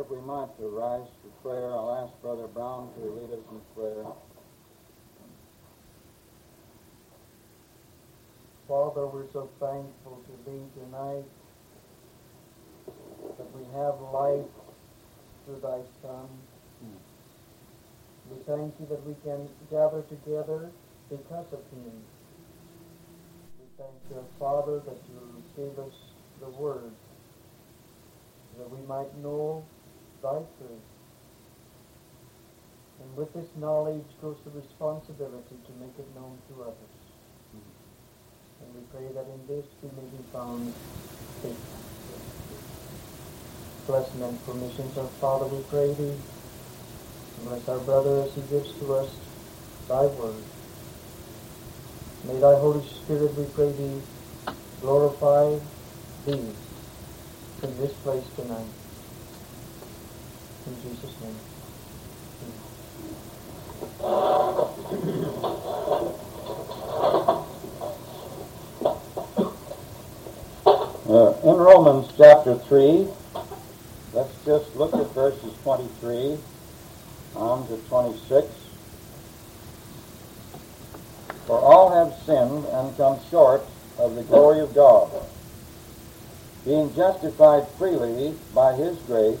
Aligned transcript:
if 0.00 0.08
we 0.08 0.20
might 0.20 0.48
to 0.58 0.66
rise 0.68 1.06
for 1.20 1.28
prayer. 1.42 1.70
I'll 1.70 1.92
ask 2.04 2.22
Brother 2.22 2.46
Brown 2.46 2.88
to 2.94 3.00
lead 3.00 3.32
us 3.32 3.44
in 3.50 3.60
prayer. 3.76 4.06
Father, 8.66 9.06
we're 9.06 9.30
so 9.32 9.50
thankful 9.60 10.22
to 10.24 10.50
Thee 10.50 10.64
tonight 10.80 11.24
that 13.36 13.54
we 13.54 13.64
have 13.74 14.00
life 14.12 14.48
through 15.44 15.60
Thy 15.60 15.80
Son. 16.00 16.28
We 18.30 18.38
thank 18.46 18.72
You 18.80 18.86
that 18.86 19.06
we 19.06 19.14
can 19.22 19.48
gather 19.70 20.02
together 20.08 20.70
because 21.10 21.46
of 21.52 21.60
Him. 21.72 21.92
We 23.58 23.66
thank 23.76 23.98
You, 24.08 24.24
Father, 24.38 24.78
that 24.78 24.96
You 25.12 25.42
gave 25.56 25.78
us 25.78 25.94
the 26.40 26.48
Word 26.48 26.92
that 28.58 28.70
we 28.70 28.86
might 28.86 29.16
know 29.18 29.64
Thy 30.22 30.36
truth. 30.58 30.84
And 33.00 33.16
with 33.16 33.32
this 33.32 33.48
knowledge 33.56 34.04
goes 34.20 34.36
the 34.44 34.50
responsibility 34.50 35.56
to 35.66 35.72
make 35.80 35.96
it 35.98 36.06
known 36.14 36.36
to 36.48 36.62
others. 36.62 36.96
Hmm. 37.52 38.62
And 38.62 38.74
we 38.74 38.80
pray 38.92 39.08
that 39.14 39.26
in 39.32 39.46
this 39.48 39.64
we 39.82 39.88
may 39.96 40.08
be 40.10 40.22
found 40.32 40.74
faithful. 41.40 41.80
Bless 43.86 44.14
men 44.16 44.36
for 44.44 44.54
missions, 44.54 44.96
our 44.98 45.08
Father, 45.20 45.46
we 45.46 45.62
pray 45.64 45.94
Thee. 45.94 46.14
Bless 47.44 47.66
our 47.68 47.78
brother 47.78 48.22
as 48.22 48.34
he 48.34 48.42
gives 48.42 48.72
to 48.78 48.94
us 48.94 49.10
Thy 49.88 50.04
word. 50.06 50.44
May 52.26 52.38
Thy 52.38 52.54
Holy 52.60 52.86
Spirit, 52.86 53.34
we 53.34 53.44
pray 53.46 53.72
Thee, 53.72 54.02
glorify 54.82 55.58
Thee 56.26 56.52
in 57.62 57.76
this 57.78 57.92
place 58.04 58.24
tonight. 58.36 58.79
In 60.66 60.76
Jesus' 60.82 61.14
name. 61.22 61.36
Uh, 71.08 71.32
in 71.42 71.56
Romans 71.56 72.08
chapter 72.16 72.56
3, 72.56 73.08
let's 74.12 74.44
just 74.44 74.76
look 74.76 74.94
at 74.94 75.10
verses 75.12 75.52
23 75.62 76.38
on 77.36 77.66
to 77.68 77.76
26. 77.88 78.46
For 81.46 81.58
all 81.58 81.90
have 81.90 82.14
sinned 82.24 82.66
and 82.66 82.96
come 82.96 83.18
short 83.30 83.62
of 83.98 84.14
the 84.14 84.22
glory 84.24 84.60
of 84.60 84.74
God, 84.74 85.10
being 86.64 86.94
justified 86.94 87.66
freely 87.78 88.34
by 88.54 88.74
his 88.74 88.98
grace 89.00 89.40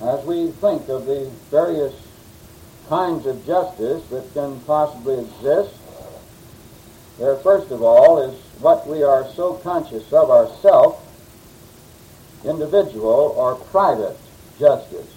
As 0.00 0.24
we 0.24 0.48
think 0.48 0.88
of 0.88 1.06
the 1.06 1.30
various 1.50 1.94
kinds 2.88 3.26
of 3.26 3.44
justice 3.46 4.04
that 4.10 4.32
can 4.34 4.60
possibly 4.60 5.20
exist, 5.20 5.74
there 7.18 7.36
first 7.36 7.70
of 7.70 7.82
all 7.82 8.20
is 8.20 8.38
what 8.60 8.86
we 8.86 9.02
are 9.02 9.26
so 9.32 9.54
conscious 9.54 10.12
of 10.12 10.30
ourself, 10.30 11.02
individual 12.44 13.34
or 13.36 13.54
private 13.54 14.18
justice. 14.58 15.12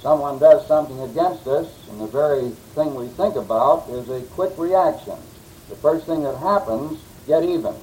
Someone 0.00 0.38
does 0.38 0.66
something 0.66 1.00
against 1.00 1.46
us, 1.46 1.68
and 1.88 2.00
the 2.00 2.06
very 2.08 2.50
thing 2.74 2.94
we 2.94 3.06
think 3.06 3.36
about 3.36 3.88
is 3.88 4.08
a 4.10 4.20
quick 4.34 4.52
reaction. 4.58 5.16
The 5.68 5.76
first 5.76 6.06
thing 6.06 6.24
that 6.24 6.36
happens, 6.38 7.00
get 7.26 7.44
even. 7.44 7.74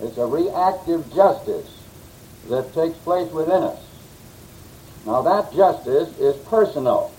It's 0.00 0.16
a 0.16 0.24
reactive 0.24 1.12
justice 1.12 1.70
that 2.48 2.72
takes 2.72 2.96
place 2.98 3.30
within 3.32 3.64
us. 3.64 3.89
Now 5.06 5.22
that 5.22 5.52
justice 5.52 6.18
is 6.18 6.36
personal. 6.46 7.12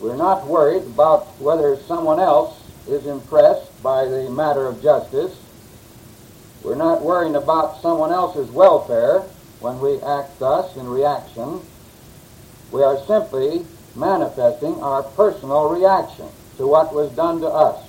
We're 0.00 0.16
not 0.16 0.46
worried 0.46 0.82
about 0.82 1.26
whether 1.40 1.76
someone 1.76 2.20
else 2.20 2.60
is 2.86 3.06
impressed 3.06 3.82
by 3.82 4.04
the 4.04 4.30
matter 4.30 4.66
of 4.66 4.82
justice. 4.82 5.36
We're 6.62 6.76
not 6.76 7.02
worrying 7.02 7.34
about 7.34 7.80
someone 7.80 8.12
else's 8.12 8.50
welfare 8.50 9.20
when 9.60 9.80
we 9.80 10.00
act 10.02 10.38
thus 10.38 10.76
in 10.76 10.88
reaction. 10.88 11.60
We 12.70 12.82
are 12.82 12.98
simply 13.06 13.64
manifesting 13.96 14.80
our 14.82 15.02
personal 15.02 15.68
reaction 15.68 16.28
to 16.58 16.66
what 16.66 16.94
was 16.94 17.10
done 17.12 17.40
to 17.40 17.48
us. 17.48 17.84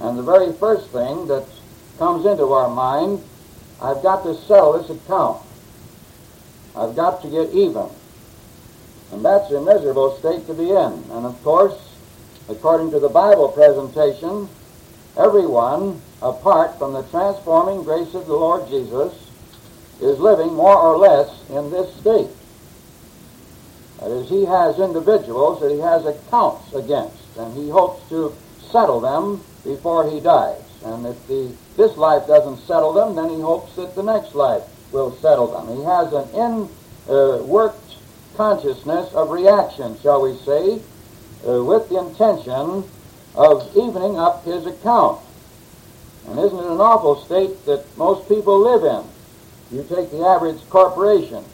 And 0.00 0.18
the 0.18 0.22
very 0.22 0.52
first 0.52 0.88
thing 0.90 1.26
that 1.28 1.46
comes 1.98 2.26
into 2.26 2.52
our 2.52 2.68
mind, 2.68 3.22
I've 3.80 4.02
got 4.02 4.22
to 4.22 4.34
settle 4.34 4.74
this 4.80 4.90
account. 4.90 5.45
I've 6.76 6.94
got 6.94 7.22
to 7.22 7.28
get 7.28 7.50
even. 7.54 7.88
And 9.12 9.24
that's 9.24 9.50
a 9.50 9.60
miserable 9.60 10.16
state 10.18 10.46
to 10.46 10.54
be 10.54 10.70
in. 10.70 10.92
And 11.10 11.26
of 11.26 11.42
course, 11.42 11.96
according 12.48 12.90
to 12.90 13.00
the 13.00 13.08
Bible 13.08 13.48
presentation, 13.48 14.48
everyone, 15.16 16.00
apart 16.20 16.78
from 16.78 16.92
the 16.92 17.02
transforming 17.04 17.82
grace 17.82 18.14
of 18.14 18.26
the 18.26 18.34
Lord 18.34 18.68
Jesus, 18.68 19.12
is 20.00 20.18
living 20.18 20.52
more 20.52 20.76
or 20.76 20.98
less 20.98 21.48
in 21.48 21.70
this 21.70 21.94
state. 21.96 22.28
That 24.00 24.10
is, 24.10 24.28
he 24.28 24.44
has 24.44 24.78
individuals 24.78 25.60
that 25.60 25.70
he 25.70 25.78
has 25.78 26.04
accounts 26.04 26.74
against, 26.74 27.36
and 27.38 27.56
he 27.56 27.70
hopes 27.70 28.06
to 28.10 28.34
settle 28.70 29.00
them 29.00 29.42
before 29.64 30.10
he 30.10 30.20
dies. 30.20 30.62
And 30.84 31.06
if 31.06 31.26
the, 31.26 31.50
this 31.76 31.96
life 31.96 32.26
doesn't 32.26 32.58
settle 32.58 32.92
them, 32.92 33.16
then 33.16 33.30
he 33.30 33.40
hopes 33.40 33.74
that 33.76 33.94
the 33.94 34.02
next 34.02 34.34
life 34.34 34.62
will 34.92 35.16
settle 35.16 35.48
them. 35.48 35.76
He 35.76 35.84
has 35.84 36.12
an 36.12 36.28
in-worked 37.08 37.76
uh, 37.76 38.36
consciousness 38.36 39.12
of 39.14 39.30
reaction, 39.30 39.98
shall 40.00 40.22
we 40.22 40.36
say, 40.38 40.80
uh, 41.46 41.62
with 41.64 41.88
the 41.88 41.98
intention 41.98 42.84
of 43.34 43.76
evening 43.76 44.18
up 44.18 44.44
his 44.44 44.66
account. 44.66 45.20
And 46.28 46.38
isn't 46.38 46.58
it 46.58 46.70
an 46.70 46.80
awful 46.80 47.24
state 47.24 47.64
that 47.66 47.84
most 47.96 48.28
people 48.28 48.58
live 48.58 48.84
in? 48.84 49.76
You 49.76 49.84
take 49.84 50.10
the 50.10 50.24
average 50.26 50.60
corporation. 50.70 51.44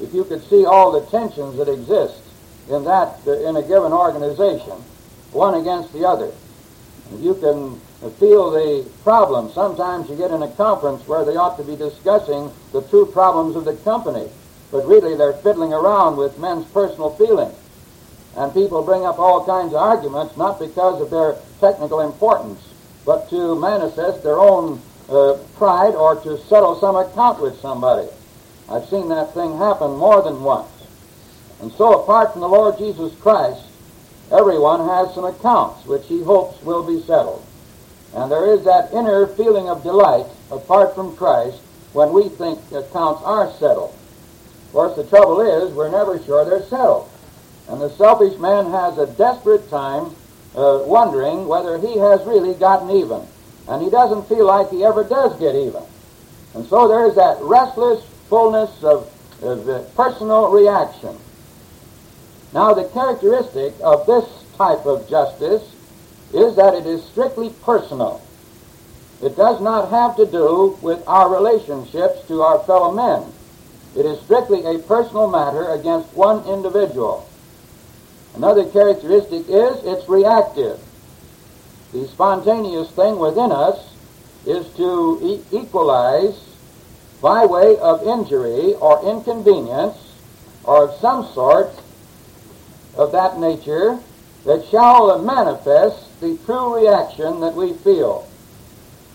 If 0.00 0.14
you 0.14 0.24
could 0.24 0.42
see 0.48 0.64
all 0.64 0.92
the 0.92 1.06
tensions 1.06 1.56
that 1.56 1.68
exist 1.68 2.20
in 2.68 2.84
that 2.84 3.20
uh, 3.26 3.32
in 3.48 3.56
a 3.56 3.62
given 3.62 3.92
organization, 3.92 4.72
one 5.32 5.54
against 5.54 5.92
the 5.92 6.06
other, 6.06 6.32
if 7.14 7.20
you 7.20 7.34
can 7.34 7.80
feel 8.10 8.50
the 8.50 8.88
problem. 9.04 9.50
Sometimes 9.52 10.10
you 10.10 10.16
get 10.16 10.30
in 10.30 10.42
a 10.42 10.50
conference 10.52 11.06
where 11.06 11.24
they 11.24 11.36
ought 11.36 11.56
to 11.56 11.64
be 11.64 11.76
discussing 11.76 12.50
the 12.72 12.82
true 12.82 13.06
problems 13.06 13.54
of 13.54 13.64
the 13.64 13.76
company, 13.76 14.28
but 14.70 14.86
really 14.86 15.14
they're 15.16 15.32
fiddling 15.34 15.72
around 15.72 16.16
with 16.16 16.38
men's 16.38 16.66
personal 16.66 17.10
feelings. 17.10 17.54
And 18.36 18.52
people 18.52 18.82
bring 18.82 19.04
up 19.04 19.18
all 19.18 19.44
kinds 19.44 19.74
of 19.74 19.80
arguments, 19.80 20.36
not 20.36 20.58
because 20.58 21.00
of 21.00 21.10
their 21.10 21.36
technical 21.60 22.00
importance, 22.00 22.60
but 23.04 23.28
to 23.30 23.58
manifest 23.60 24.22
their 24.22 24.38
own 24.38 24.80
uh, 25.08 25.38
pride 25.56 25.94
or 25.94 26.16
to 26.22 26.38
settle 26.38 26.78
some 26.80 26.96
account 26.96 27.40
with 27.40 27.60
somebody. 27.60 28.08
I've 28.68 28.88
seen 28.88 29.08
that 29.10 29.34
thing 29.34 29.58
happen 29.58 29.96
more 29.96 30.22
than 30.22 30.42
once. 30.42 30.70
And 31.60 31.70
so, 31.72 32.00
apart 32.00 32.32
from 32.32 32.40
the 32.40 32.48
Lord 32.48 32.78
Jesus 32.78 33.14
Christ, 33.20 33.62
everyone 34.32 34.88
has 34.88 35.14
some 35.14 35.24
accounts 35.24 35.84
which 35.86 36.06
he 36.06 36.22
hopes 36.22 36.60
will 36.62 36.82
be 36.82 37.00
settled. 37.02 37.44
And 38.14 38.30
there 38.30 38.52
is 38.52 38.64
that 38.64 38.92
inner 38.92 39.26
feeling 39.26 39.68
of 39.68 39.82
delight 39.82 40.26
apart 40.50 40.94
from 40.94 41.16
Christ 41.16 41.58
when 41.92 42.12
we 42.12 42.28
think 42.28 42.58
accounts 42.72 43.22
are 43.24 43.50
settled. 43.52 43.94
Of 44.66 44.72
course, 44.72 44.96
the 44.96 45.04
trouble 45.04 45.40
is 45.40 45.72
we're 45.72 45.90
never 45.90 46.22
sure 46.22 46.44
they're 46.44 46.62
settled. 46.62 47.10
And 47.68 47.80
the 47.80 47.90
selfish 47.90 48.38
man 48.38 48.70
has 48.70 48.98
a 48.98 49.06
desperate 49.06 49.68
time 49.70 50.14
uh, 50.54 50.82
wondering 50.84 51.46
whether 51.48 51.78
he 51.78 51.98
has 51.98 52.24
really 52.26 52.54
gotten 52.54 52.90
even. 52.90 53.22
And 53.68 53.82
he 53.82 53.90
doesn't 53.90 54.28
feel 54.28 54.46
like 54.46 54.70
he 54.70 54.84
ever 54.84 55.04
does 55.04 55.38
get 55.38 55.54
even. 55.54 55.82
And 56.54 56.66
so 56.66 56.88
there's 56.88 57.14
that 57.14 57.38
restless 57.40 58.04
fullness 58.28 58.82
of, 58.82 59.10
of 59.42 59.94
personal 59.94 60.50
reaction. 60.50 61.16
Now, 62.52 62.74
the 62.74 62.84
characteristic 62.88 63.74
of 63.82 64.06
this 64.06 64.26
type 64.58 64.84
of 64.84 65.08
justice 65.08 65.71
is 66.34 66.56
that 66.56 66.74
it 66.74 66.86
is 66.86 67.04
strictly 67.04 67.50
personal. 67.64 68.22
It 69.22 69.36
does 69.36 69.60
not 69.60 69.90
have 69.90 70.16
to 70.16 70.26
do 70.26 70.78
with 70.82 71.06
our 71.06 71.32
relationships 71.32 72.26
to 72.28 72.42
our 72.42 72.58
fellow 72.64 72.92
men. 72.92 73.32
It 73.96 74.06
is 74.06 74.20
strictly 74.22 74.64
a 74.64 74.78
personal 74.80 75.28
matter 75.30 75.68
against 75.72 76.12
one 76.14 76.44
individual. 76.46 77.28
Another 78.34 78.64
characteristic 78.64 79.48
is 79.48 79.84
it's 79.84 80.08
reactive. 80.08 80.80
The 81.92 82.08
spontaneous 82.08 82.90
thing 82.90 83.18
within 83.18 83.52
us 83.52 83.94
is 84.46 84.66
to 84.76 85.18
e- 85.22 85.56
equalize 85.56 86.40
by 87.20 87.44
way 87.44 87.76
of 87.78 88.02
injury 88.02 88.74
or 88.74 89.04
inconvenience 89.08 89.96
or 90.64 90.88
of 90.88 90.98
some 91.00 91.26
sort 91.32 91.70
of 92.96 93.12
that 93.12 93.38
nature 93.38 94.00
that 94.44 94.64
shall 94.70 95.18
manifest 95.18 96.01
the 96.22 96.38
true 96.46 96.76
reaction 96.76 97.40
that 97.40 97.54
we 97.54 97.74
feel. 97.74 98.26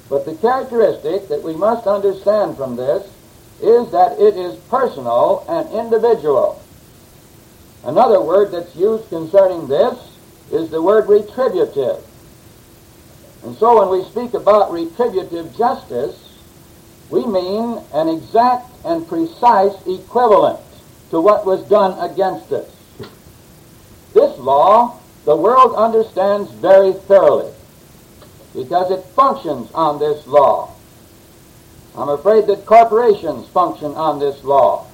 But 0.10 0.26
the 0.26 0.36
characteristic 0.36 1.30
that 1.30 1.42
we 1.42 1.56
must 1.56 1.88
understand 1.88 2.58
from 2.58 2.76
this 2.76 3.10
is 3.62 3.90
that 3.92 4.20
it 4.20 4.36
is 4.36 4.56
personal 4.70 5.46
and 5.48 5.72
individual. 5.72 6.62
Another 7.84 8.22
word 8.22 8.52
that's 8.52 8.76
used 8.76 9.08
concerning 9.10 9.68
this 9.68 9.98
is 10.52 10.70
the 10.70 10.82
word 10.82 11.08
retributive. 11.08 12.04
And 13.44 13.56
so 13.58 13.80
when 13.80 14.00
we 14.00 14.06
speak 14.10 14.34
about 14.34 14.72
retributive 14.72 15.56
justice, 15.56 16.16
we 17.10 17.26
mean 17.26 17.82
an 17.94 18.10
exact 18.10 18.70
and 18.84 19.08
precise 19.08 19.76
equivalent 19.88 20.60
to 21.12 21.22
what 21.22 21.46
was 21.46 21.64
done 21.70 21.98
against 22.00 22.52
us. 22.52 22.70
This 24.14 24.38
law, 24.40 25.00
the 25.28 25.36
world 25.36 25.76
understands 25.76 26.50
very 26.52 26.94
thoroughly 26.94 27.52
because 28.56 28.90
it 28.92 29.04
functions 29.08 29.70
on 29.74 30.00
this 30.00 30.26
law. 30.26 30.74
I'm 31.98 32.08
afraid 32.08 32.48
that 32.48 32.66
corporations 32.66 33.46
function 33.50 33.92
on 33.96 34.20
this 34.20 34.42
law. 34.46 34.88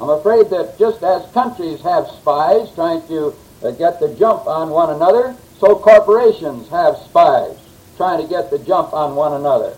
I'm 0.00 0.08
afraid 0.08 0.48
that 0.48 0.78
just 0.78 1.02
as 1.02 1.30
countries 1.32 1.82
have 1.82 2.06
spies 2.08 2.74
trying 2.74 3.06
to 3.08 3.34
uh, 3.62 3.72
get 3.72 4.00
the 4.00 4.14
jump 4.14 4.46
on 4.46 4.70
one 4.70 4.88
another, 4.88 5.36
so 5.58 5.76
corporations 5.76 6.70
have 6.70 6.96
spies 6.96 7.58
trying 7.98 8.22
to 8.22 8.26
get 8.26 8.50
the 8.50 8.58
jump 8.60 8.94
on 8.94 9.14
one 9.14 9.34
another. 9.34 9.76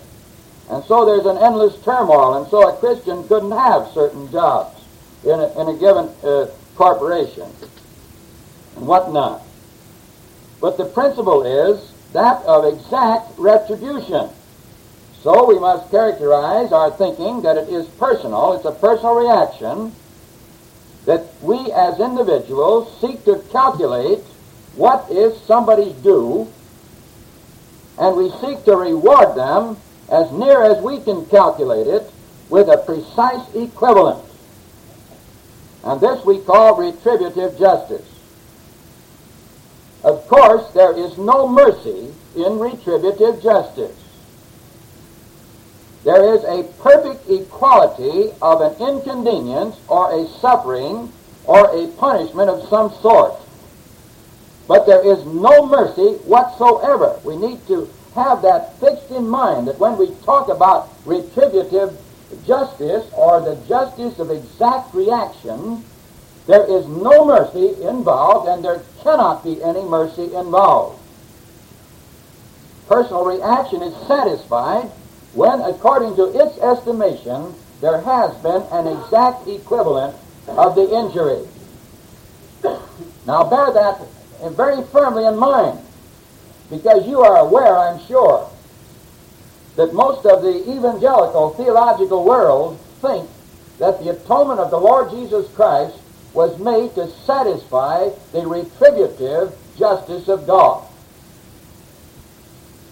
And 0.69 0.81
so 0.85 1.03
there's 1.03 1.25
an 1.25 1.43
endless 1.43 1.75
turmoil, 1.83 2.35
and 2.35 2.47
so 2.47 2.69
a 2.69 2.77
Christian 2.77 3.27
couldn't 3.27 3.51
have 3.51 3.89
certain 3.89 4.31
jobs 4.31 4.81
in 5.25 5.37
a, 5.41 5.61
in 5.61 5.75
a 5.75 5.77
given 5.77 6.07
uh, 6.23 6.47
corporation 6.77 7.51
and 8.77 8.87
whatnot. 8.87 9.43
But 10.59 10.77
the 10.77 10.85
principle 10.85 11.43
is 11.43 11.91
that 12.13 12.43
of 12.45 12.65
exact 12.65 13.37
retribution. 13.37 14.29
So 15.21 15.45
we 15.45 15.59
must 15.59 15.91
characterize 15.91 16.71
our 16.71 16.91
thinking 16.91 17.41
that 17.41 17.57
it 17.57 17.69
is 17.69 17.87
personal, 17.87 18.53
it's 18.53 18.65
a 18.65 18.71
personal 18.71 19.15
reaction, 19.15 19.91
that 21.05 21.25
we 21.41 21.71
as 21.71 21.99
individuals 21.99 22.99
seek 23.01 23.23
to 23.25 23.43
calculate 23.51 24.19
what 24.75 25.09
is 25.09 25.39
somebody's 25.41 25.93
due, 25.95 26.51
and 27.99 28.15
we 28.15 28.29
seek 28.41 28.63
to 28.65 28.75
reward 28.75 29.35
them 29.35 29.77
as 30.09 30.31
near 30.31 30.63
as 30.63 30.81
we 30.83 30.99
can 30.99 31.25
calculate 31.25 31.87
it 31.87 32.11
with 32.49 32.69
a 32.69 32.77
precise 32.77 33.53
equivalent. 33.55 34.23
And 35.83 35.99
this 35.99 36.23
we 36.25 36.39
call 36.39 36.77
retributive 36.77 37.57
justice. 37.57 38.16
Of 40.07 40.25
course, 40.29 40.65
there 40.71 40.97
is 40.97 41.17
no 41.17 41.49
mercy 41.49 42.13
in 42.33 42.59
retributive 42.59 43.43
justice. 43.43 43.93
There 46.05 46.33
is 46.33 46.45
a 46.45 46.63
perfect 46.81 47.29
equality 47.29 48.31
of 48.41 48.61
an 48.61 48.73
inconvenience 48.79 49.75
or 49.89 50.17
a 50.17 50.25
suffering 50.39 51.11
or 51.43 51.65
a 51.75 51.87
punishment 51.97 52.49
of 52.49 52.69
some 52.69 52.89
sort. 53.01 53.33
But 54.65 54.85
there 54.85 55.05
is 55.05 55.25
no 55.25 55.65
mercy 55.65 56.13
whatsoever. 56.23 57.19
We 57.25 57.35
need 57.35 57.67
to 57.67 57.89
have 58.15 58.41
that 58.43 58.79
fixed 58.79 59.11
in 59.11 59.27
mind 59.27 59.67
that 59.67 59.77
when 59.77 59.97
we 59.97 60.15
talk 60.23 60.47
about 60.47 60.87
retributive 61.03 61.99
justice 62.45 63.11
or 63.11 63.41
the 63.41 63.57
justice 63.67 64.19
of 64.19 64.31
exact 64.31 64.93
reaction, 64.93 65.83
there 66.47 66.65
is 66.65 66.87
no 66.87 67.25
mercy 67.25 67.81
involved 67.83 68.47
and 68.47 68.63
there 68.63 68.81
cannot 69.03 69.43
be 69.43 69.61
any 69.61 69.83
mercy 69.83 70.33
involved. 70.33 70.99
Personal 72.87 73.25
reaction 73.25 73.81
is 73.81 73.93
satisfied 74.07 74.89
when, 75.33 75.59
according 75.61 76.15
to 76.15 76.23
its 76.39 76.57
estimation, 76.59 77.53
there 77.81 77.99
has 78.01 78.33
been 78.37 78.63
an 78.71 78.87
exact 78.87 79.47
equivalent 79.47 80.15
of 80.47 80.75
the 80.75 80.89
injury. 80.89 81.45
Now 83.25 83.43
bear 83.43 83.73
that 83.73 83.99
very 84.55 84.83
firmly 84.85 85.25
in 85.25 85.37
mind, 85.37 85.79
because 86.69 87.05
you 87.05 87.19
are 87.21 87.37
aware, 87.37 87.77
I'm 87.77 87.99
sure, 88.05 88.49
that 89.75 89.93
most 89.93 90.25
of 90.25 90.41
the 90.41 90.61
evangelical 90.71 91.51
theological 91.51 92.23
world 92.23 92.79
think 93.01 93.29
that 93.79 93.99
the 94.01 94.09
atonement 94.09 94.59
of 94.59 94.71
the 94.71 94.79
Lord 94.79 95.11
Jesus 95.11 95.53
Christ 95.53 95.99
was 96.37 96.59
made 96.59 96.93
to 96.93 97.09
satisfy 97.25 98.09
the 98.31 98.45
retributive 98.45 99.57
justice 99.75 100.27
of 100.27 100.45
God. 100.45 100.85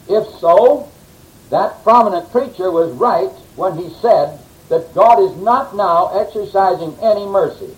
If 0.09 0.27
so, 0.39 0.89
that 1.51 1.83
prominent 1.83 2.31
preacher 2.31 2.71
was 2.71 2.91
right 2.93 3.29
when 3.55 3.77
he 3.77 3.93
said 4.01 4.39
that 4.69 4.95
God 4.95 5.21
is 5.21 5.37
not 5.37 5.75
now 5.75 6.07
exercising 6.19 6.97
any 7.03 7.27
mercy. 7.27 7.77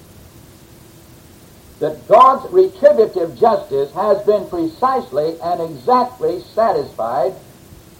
That 1.80 2.08
God's 2.08 2.50
retributive 2.50 3.38
justice 3.38 3.92
has 3.92 4.25
been 4.25 4.48
precisely 4.48 5.38
and 5.42 5.60
exactly 5.60 6.44
satisfied, 6.56 7.36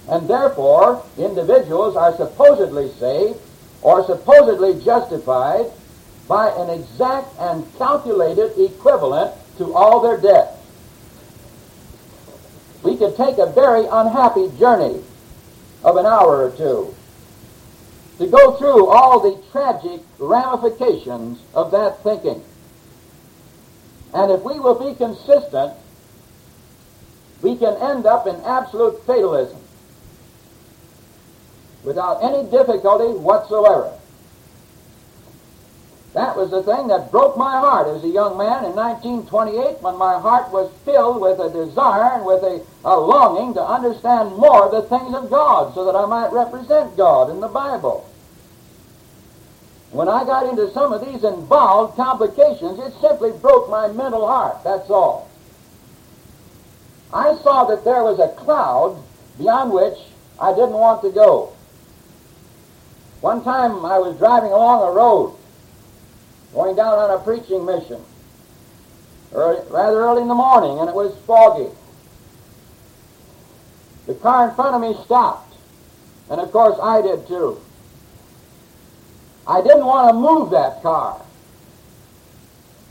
and 0.08 0.30
therefore 0.30 1.04
individuals 1.18 1.98
are 1.98 2.16
supposedly 2.16 2.90
saved 2.94 3.42
or 3.82 4.06
supposedly 4.06 4.82
justified 4.86 5.66
by 6.28 6.50
an 6.50 6.70
exact 6.70 7.28
and 7.40 7.66
calculated 7.78 8.58
equivalent 8.60 9.34
to 9.58 9.74
all 9.74 10.02
their 10.02 10.20
debts. 10.20 10.58
We 12.84 12.98
could 12.98 13.16
take 13.16 13.38
a 13.38 13.52
very 13.52 13.86
unhappy 13.86 14.50
journey 14.60 15.02
of 15.84 15.98
an 15.98 16.06
hour 16.06 16.46
or 16.46 16.52
two 16.52 16.94
to 18.18 18.28
go 18.28 18.54
through 18.54 18.88
all 18.88 19.20
the 19.20 19.42
tragic 19.52 20.02
ramifications 20.20 21.40
of 21.54 21.72
that 21.72 22.04
thinking. 22.04 22.44
And 24.14 24.32
if 24.32 24.42
we 24.42 24.60
will 24.60 24.76
be 24.76 24.96
consistent, 24.96 25.74
we 27.42 27.56
can 27.56 27.76
end 27.78 28.06
up 28.06 28.26
in 28.26 28.36
absolute 28.44 29.06
fatalism 29.06 29.60
without 31.84 32.24
any 32.24 32.50
difficulty 32.50 33.18
whatsoever. 33.18 33.94
That 36.18 36.36
was 36.36 36.50
the 36.50 36.64
thing 36.64 36.88
that 36.88 37.12
broke 37.12 37.38
my 37.38 37.60
heart 37.60 37.88
as 37.90 38.04
a 38.04 38.08
young 38.08 38.40
man 38.40 38.66
in 38.66 38.74
1928 38.74 39.84
when 39.84 39.98
my 40.00 40.18
heart 40.18 40.52
was 40.52 40.74
filled 40.84 41.22
with 41.22 41.38
a 41.38 41.54
desire 41.54 42.18
and 42.18 42.26
with 42.26 42.42
a, 42.42 42.66
a 42.84 42.98
longing 42.98 43.54
to 43.54 43.62
understand 43.62 44.36
more 44.36 44.68
the 44.72 44.82
things 44.82 45.14
of 45.14 45.30
God 45.30 45.76
so 45.76 45.86
that 45.86 45.96
I 45.96 46.08
might 46.08 46.34
represent 46.34 46.98
God 46.98 47.30
in 47.30 47.40
the 47.40 47.48
Bible. 47.48 48.10
When 49.92 50.10
I 50.10 50.26
got 50.26 50.50
into 50.50 50.72
some 50.72 50.92
of 50.92 51.06
these 51.06 51.24
involved 51.24 51.96
complications, 51.96 52.80
it 52.80 53.00
simply 53.00 53.32
broke 53.34 53.70
my 53.70 53.86
mental 53.90 54.26
heart, 54.26 54.64
that's 54.64 54.90
all. 54.90 55.30
I 57.14 57.36
saw 57.44 57.66
that 57.66 57.86
there 57.86 58.02
was 58.02 58.18
a 58.18 58.30
cloud 58.30 59.04
beyond 59.38 59.72
which 59.72 60.00
I 60.42 60.50
didn't 60.50 60.82
want 60.82 61.04
to 61.04 61.12
go. 61.12 61.54
One 63.22 63.44
time 63.44 63.86
I 63.86 64.00
was 64.00 64.18
driving 64.18 64.52
along 64.52 64.82
a 64.82 64.92
road 64.92 65.37
going 66.54 66.76
down 66.76 66.98
on 66.98 67.12
a 67.12 67.24
preaching 67.24 67.66
mission 67.66 68.02
early, 69.34 69.60
rather 69.70 69.98
early 69.98 70.22
in 70.22 70.28
the 70.28 70.36
morning, 70.36 70.80
and 70.80 70.90
it 70.90 70.96
was 70.96 71.16
foggy. 71.26 71.70
The 74.06 74.16
car 74.16 74.50
in 74.50 74.56
front 74.56 74.76
of 74.76 74.82
me 74.82 75.04
stopped, 75.06 75.56
and 76.30 76.40
of 76.40 76.52
course 76.52 76.80
I 76.82 77.02
did 77.02 77.28
too. 77.28 77.62
I 79.46 79.62
didn't 79.62 79.86
want 79.86 80.10
to 80.10 80.14
move 80.14 80.52
that 80.52 80.82
car. 80.82 81.22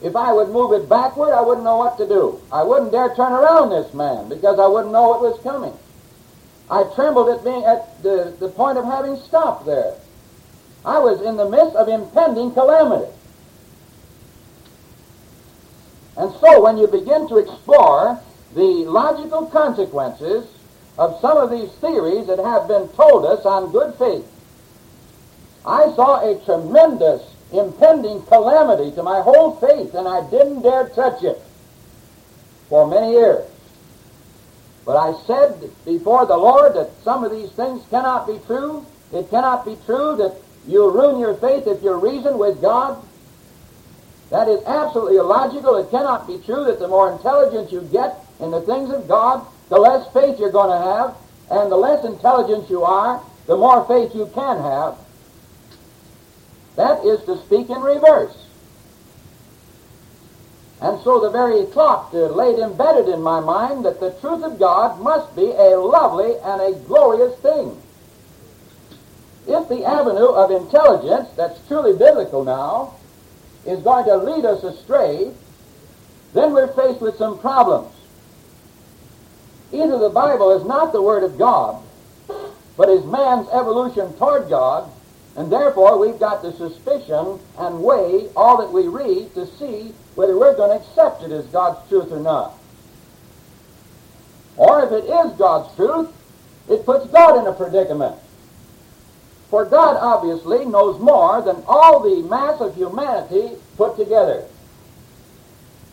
If 0.03 0.15
I 0.15 0.33
would 0.33 0.51
move 0.51 0.73
it 0.73 0.89
backward, 0.89 1.33
I 1.33 1.41
wouldn't 1.41 1.65
know 1.65 1.79
what 1.79 1.97
to 1.99 2.07
do. 2.07 2.41
I 2.53 2.63
wouldn't 2.63 2.93
dare 2.93 3.15
turn 3.15 3.33
around 3.33 3.71
this 3.71 3.93
man 3.95 4.29
because 4.29 4.59
I 4.59 4.67
wouldn't 4.67 4.93
know 4.93 5.09
what 5.09 5.23
was 5.23 5.41
coming. 5.43 5.73
I 6.71 6.85
trembled 6.95 7.29
at 7.31 7.45
being 7.45 7.65
at 7.65 8.03
the, 8.03 8.35
the 8.39 8.49
point 8.49 8.77
of 8.77 8.85
having 8.85 9.17
stopped 9.17 9.65
there. 9.65 9.95
I 10.85 10.99
was 10.99 11.23
in 11.23 11.37
the 11.37 11.49
midst 11.49 11.77
of 11.77 11.89
impending 11.89 12.53
calamity. 12.53 13.11
And 16.17 16.33
so 16.41 16.63
when 16.63 16.79
you 16.79 16.87
begin 16.87 17.29
to 17.29 17.37
explore 17.39 18.21
the 18.55 18.85
logical 18.87 19.47
consequences 19.47 20.47
of 20.99 21.21
some 21.21 21.37
of 21.37 21.51
these 21.51 21.71
theories 21.73 22.27
that 22.27 22.39
have 22.39 22.69
been 22.69 22.89
told 22.91 23.27
us 23.27 23.45
on 23.45 23.71
good 23.71 23.95
faith. 23.97 24.27
I 25.65 25.93
saw 25.95 26.21
a 26.21 26.43
tremendous 26.45 27.23
impending 27.53 28.23
calamity 28.23 28.93
to 28.93 29.03
my 29.03 29.21
whole 29.21 29.57
faith, 29.57 29.95
and 29.95 30.09
I 30.09 30.29
didn't 30.31 30.63
dare 30.63 30.89
touch 30.89 31.23
it 31.23 31.41
for 32.69 32.87
many 32.87 33.13
years. 33.13 33.45
But 34.87 34.97
I 34.97 35.21
said 35.27 35.71
before 35.85 36.27
the 36.27 36.37
Lord 36.37 36.75
that 36.77 36.91
some 37.03 37.25
of 37.25 37.33
these 37.33 37.51
things 37.51 37.85
cannot 37.91 38.27
be 38.27 38.39
true. 38.47 38.87
It 39.13 39.29
cannot 39.31 39.65
be 39.65 39.77
true 39.85 40.17
that 40.17 40.37
you'll 40.67 40.93
ruin 40.93 41.19
your 41.19 41.35
faith 41.35 41.67
if 41.67 41.83
you 41.83 41.93
reason 41.95 42.39
with 42.39 42.61
God. 42.61 43.03
That 44.31 44.49
is 44.49 44.65
absolutely 44.65 45.19
illogical. 45.19 45.77
It 45.77 45.91
cannot 45.91 46.27
be 46.27 46.39
true 46.39 46.65
that 46.65 46.79
the 46.79 46.89
more 46.89 47.13
intelligence 47.13 47.71
you 47.71 47.83
get 47.83 48.19
in 48.41 48.51
the 48.51 48.61
things 48.63 48.91
of 48.91 49.07
God, 49.07 49.47
the 49.69 49.79
less 49.79 50.13
faith 50.13 50.39
you're 50.39 50.51
going 50.51 50.71
to 50.71 50.85
have, 50.85 51.17
and 51.51 51.71
the 51.71 51.77
less 51.77 52.05
intelligent 52.05 52.69
you 52.69 52.83
are, 52.83 53.23
the 53.47 53.57
more 53.57 53.85
faith 53.87 54.15
you 54.15 54.27
can 54.35 54.59
have. 54.59 54.99
That 56.75 57.05
is 57.05 57.25
to 57.27 57.39
speak 57.47 57.71
in 57.71 57.81
reverse. 57.81 58.37
And 60.81 61.01
so 61.03 61.21
the 61.21 61.31
very 61.31 61.65
thought 61.67 62.13
laid 62.13 62.59
embedded 62.59 63.09
in 63.09 63.23
my 63.23 63.41
mind 63.41 63.85
that 63.87 63.99
the 63.99 64.11
truth 64.21 64.45
of 64.45 64.59
God 64.59 65.01
must 65.01 65.35
be 65.35 65.51
a 65.51 65.79
lovely 65.79 66.35
and 66.45 66.61
a 66.61 66.79
glorious 66.87 67.39
thing. 67.39 67.81
If 69.47 69.69
the 69.69 69.85
avenue 69.87 70.29
of 70.29 70.51
intelligence 70.51 71.31
that's 71.37 71.67
truly 71.69 71.97
biblical 71.97 72.45
now 72.45 72.96
is 73.67 73.83
going 73.83 74.05
to 74.05 74.17
lead 74.17 74.45
us 74.45 74.63
astray, 74.63 75.33
then 76.35 76.53
we're 76.53 76.69
faced 76.69 77.01
with 77.01 77.17
some 77.17 77.39
problems. 77.39 77.95
Either 79.73 79.99
the 79.99 80.11
Bible 80.11 80.57
is 80.57 80.65
not 80.65 80.93
the 80.93 81.03
Word 81.03 81.25
of 81.25 81.39
God, 81.39 81.83
but 82.77 82.89
is 82.89 83.05
man's 83.05 83.49
evolution 83.49 84.13
toward 84.15 84.49
God, 84.49 84.91
and 85.37 85.51
therefore 85.51 85.99
we've 85.99 86.19
got 86.19 86.43
to 86.43 86.53
suspicion 86.57 87.39
and 87.59 87.83
weigh 87.83 88.29
all 88.37 88.59
that 88.59 88.73
we 88.73 88.87
read 88.89 89.35
to 89.35 89.47
see 89.47 89.93
whether 90.15 90.37
we're 90.37 90.57
going 90.57 90.79
to 90.79 90.85
accept 90.85 91.23
it 91.23 91.33
as 91.33 91.45
God's 91.47 91.89
truth 91.89 92.11
or 92.13 92.21
not. 92.21 92.55
Or 94.57 94.85
if 94.85 94.93
it 94.93 95.05
is 95.05 95.39
God's 95.39 95.75
truth, 95.77 96.09
it 96.69 96.87
puts 96.87 97.07
God 97.11 97.39
in 97.39 97.47
a 97.47 97.53
predicament. 97.53 98.17
For 99.51 99.65
God 99.65 99.97
obviously 99.97 100.65
knows 100.65 101.01
more 101.01 101.41
than 101.41 101.63
all 101.67 102.01
the 102.01 102.29
mass 102.29 102.61
of 102.61 102.75
humanity 102.75 103.57
put 103.77 103.97
together. 103.97 104.45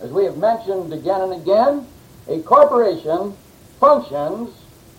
As 0.01 0.11
we 0.11 0.25
have 0.25 0.37
mentioned 0.37 0.91
again 0.91 1.21
and 1.21 1.33
again, 1.33 1.87
a 2.27 2.41
corporation 2.41 3.35
functions 3.79 4.49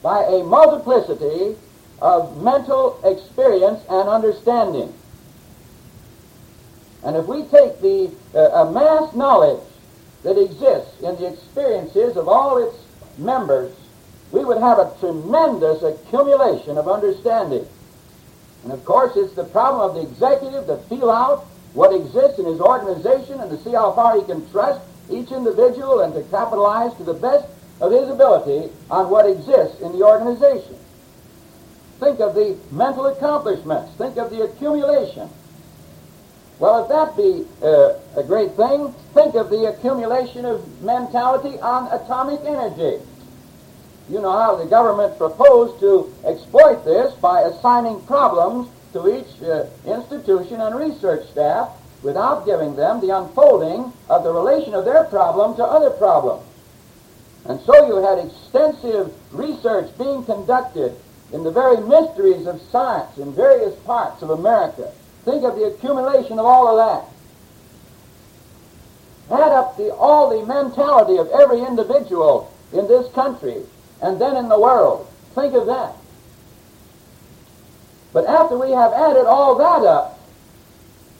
by 0.02 0.22
a 0.24 0.44
multiplicity 0.44 1.56
of 2.00 2.42
mental 2.42 3.00
experience 3.04 3.82
and 3.88 4.08
understanding. 4.08 4.92
And 7.02 7.16
if 7.16 7.26
we 7.26 7.42
take 7.44 7.80
the 7.80 8.10
uh, 8.34 8.70
mass 8.70 9.14
knowledge 9.14 9.62
that 10.22 10.40
exists 10.40 11.00
in 11.00 11.16
the 11.16 11.32
experiences 11.32 12.16
of 12.16 12.28
all 12.28 12.58
its 12.66 12.76
members, 13.18 13.74
we 14.32 14.44
would 14.44 14.58
have 14.58 14.78
a 14.78 14.92
tremendous 15.00 15.82
accumulation 15.82 16.78
of 16.78 16.88
understanding. 16.88 17.66
And 18.64 18.72
of 18.72 18.84
course, 18.84 19.16
it's 19.16 19.34
the 19.34 19.44
problem 19.44 19.88
of 19.88 19.94
the 19.94 20.10
executive 20.10 20.66
to 20.66 20.78
feel 20.88 21.10
out 21.10 21.44
what 21.74 21.94
exists 21.94 22.38
in 22.38 22.46
his 22.46 22.60
organization 22.60 23.40
and 23.40 23.50
to 23.50 23.62
see 23.62 23.72
how 23.72 23.92
far 23.92 24.18
he 24.18 24.24
can 24.24 24.48
trust 24.50 24.80
each 25.10 25.30
individual 25.30 26.00
and 26.00 26.14
to 26.14 26.22
capitalize 26.24 26.96
to 26.96 27.04
the 27.04 27.14
best 27.14 27.46
of 27.80 27.92
his 27.92 28.08
ability 28.08 28.72
on 28.90 29.10
what 29.10 29.28
exists 29.28 29.80
in 29.80 29.92
the 29.92 30.04
organization. 30.04 30.76
Think 32.00 32.20
of 32.20 32.34
the 32.34 32.56
mental 32.70 33.06
accomplishments. 33.06 33.92
Think 33.96 34.16
of 34.16 34.30
the 34.30 34.42
accumulation. 34.42 35.28
Well, 36.58 36.84
if 36.84 36.88
that 36.88 37.16
be 37.16 37.44
uh, 37.62 37.94
a 38.16 38.22
great 38.22 38.52
thing, 38.52 38.92
think 39.12 39.34
of 39.34 39.50
the 39.50 39.66
accumulation 39.66 40.44
of 40.44 40.82
mentality 40.82 41.58
on 41.60 41.92
atomic 41.92 42.40
energy. 42.44 43.04
You 44.08 44.20
know 44.20 44.32
how 44.32 44.56
the 44.56 44.66
government 44.66 45.16
proposed 45.16 45.80
to 45.80 46.12
exploit 46.26 46.84
this 46.84 47.14
by 47.14 47.42
assigning 47.42 48.02
problems 48.02 48.68
to 48.92 49.08
each 49.08 49.42
uh, 49.42 49.64
institution 49.86 50.60
and 50.60 50.76
research 50.76 51.26
staff 51.30 51.70
without 52.02 52.44
giving 52.44 52.76
them 52.76 53.00
the 53.00 53.16
unfolding 53.16 53.92
of 54.10 54.22
the 54.22 54.32
relation 54.32 54.74
of 54.74 54.84
their 54.84 55.04
problem 55.04 55.56
to 55.56 55.64
other 55.64 55.90
problems. 55.90 56.44
And 57.46 57.58
so 57.62 57.86
you 57.86 57.96
had 57.96 58.18
extensive 58.18 59.12
research 59.32 59.90
being 59.96 60.24
conducted 60.24 60.94
in 61.32 61.42
the 61.42 61.50
very 61.50 61.78
mysteries 61.78 62.46
of 62.46 62.60
science 62.70 63.16
in 63.16 63.32
various 63.32 63.74
parts 63.80 64.22
of 64.22 64.30
America. 64.30 64.92
Think 65.24 65.44
of 65.44 65.56
the 65.56 65.64
accumulation 65.64 66.38
of 66.38 66.44
all 66.44 66.68
of 66.68 66.76
that. 66.76 67.10
Add 69.34 69.52
up 69.52 69.76
the, 69.78 69.94
all 69.94 70.28
the 70.28 70.46
mentality 70.46 71.16
of 71.16 71.28
every 71.28 71.60
individual 71.60 72.52
in 72.72 72.86
this 72.86 73.10
country 73.14 73.64
and 74.02 74.20
then 74.20 74.36
in 74.36 74.48
the 74.48 74.58
world. 74.58 75.08
Think 75.34 75.54
of 75.54 75.66
that. 75.66 75.94
But 78.12 78.26
after 78.26 78.56
we 78.56 78.70
have 78.70 78.92
added 78.92 79.26
all 79.26 79.56
that 79.56 79.86
up, 79.86 80.20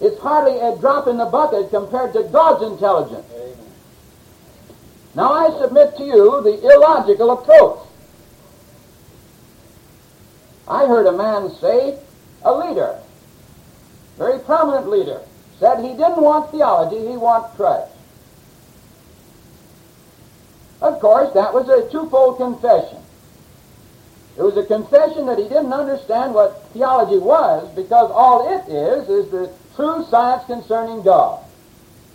it's 0.00 0.20
hardly 0.20 0.58
a 0.58 0.76
drop 0.78 1.08
in 1.08 1.16
the 1.16 1.26
bucket 1.26 1.70
compared 1.70 2.12
to 2.12 2.24
God's 2.24 2.62
intelligence. 2.64 3.26
Amen. 3.32 3.56
Now 5.14 5.32
I 5.32 5.60
submit 5.60 5.96
to 5.96 6.04
you 6.04 6.40
the 6.42 6.60
illogical 6.74 7.30
approach. 7.32 7.80
I 10.66 10.86
heard 10.86 11.06
a 11.06 11.12
man 11.12 11.50
say, 11.60 11.98
a 12.42 12.54
leader, 12.54 12.98
very 14.16 14.38
prominent 14.40 14.88
leader, 14.88 15.20
said 15.58 15.82
he 15.82 15.90
didn't 15.90 16.20
want 16.20 16.50
theology, 16.50 16.98
he 16.98 17.16
wanted 17.16 17.54
Christ. 17.56 17.93
Of 20.80 21.00
course, 21.00 21.32
that 21.34 21.54
was 21.54 21.68
a 21.68 21.90
twofold 21.90 22.38
confession. 22.38 22.98
It 24.36 24.42
was 24.42 24.56
a 24.56 24.64
confession 24.64 25.26
that 25.26 25.38
he 25.38 25.44
didn't 25.44 25.72
understand 25.72 26.34
what 26.34 26.68
theology 26.72 27.18
was 27.18 27.72
because 27.74 28.10
all 28.10 28.52
it 28.52 28.68
is 28.68 29.08
is 29.08 29.30
the 29.30 29.52
true 29.76 30.04
science 30.10 30.44
concerning 30.46 31.02
God 31.02 31.44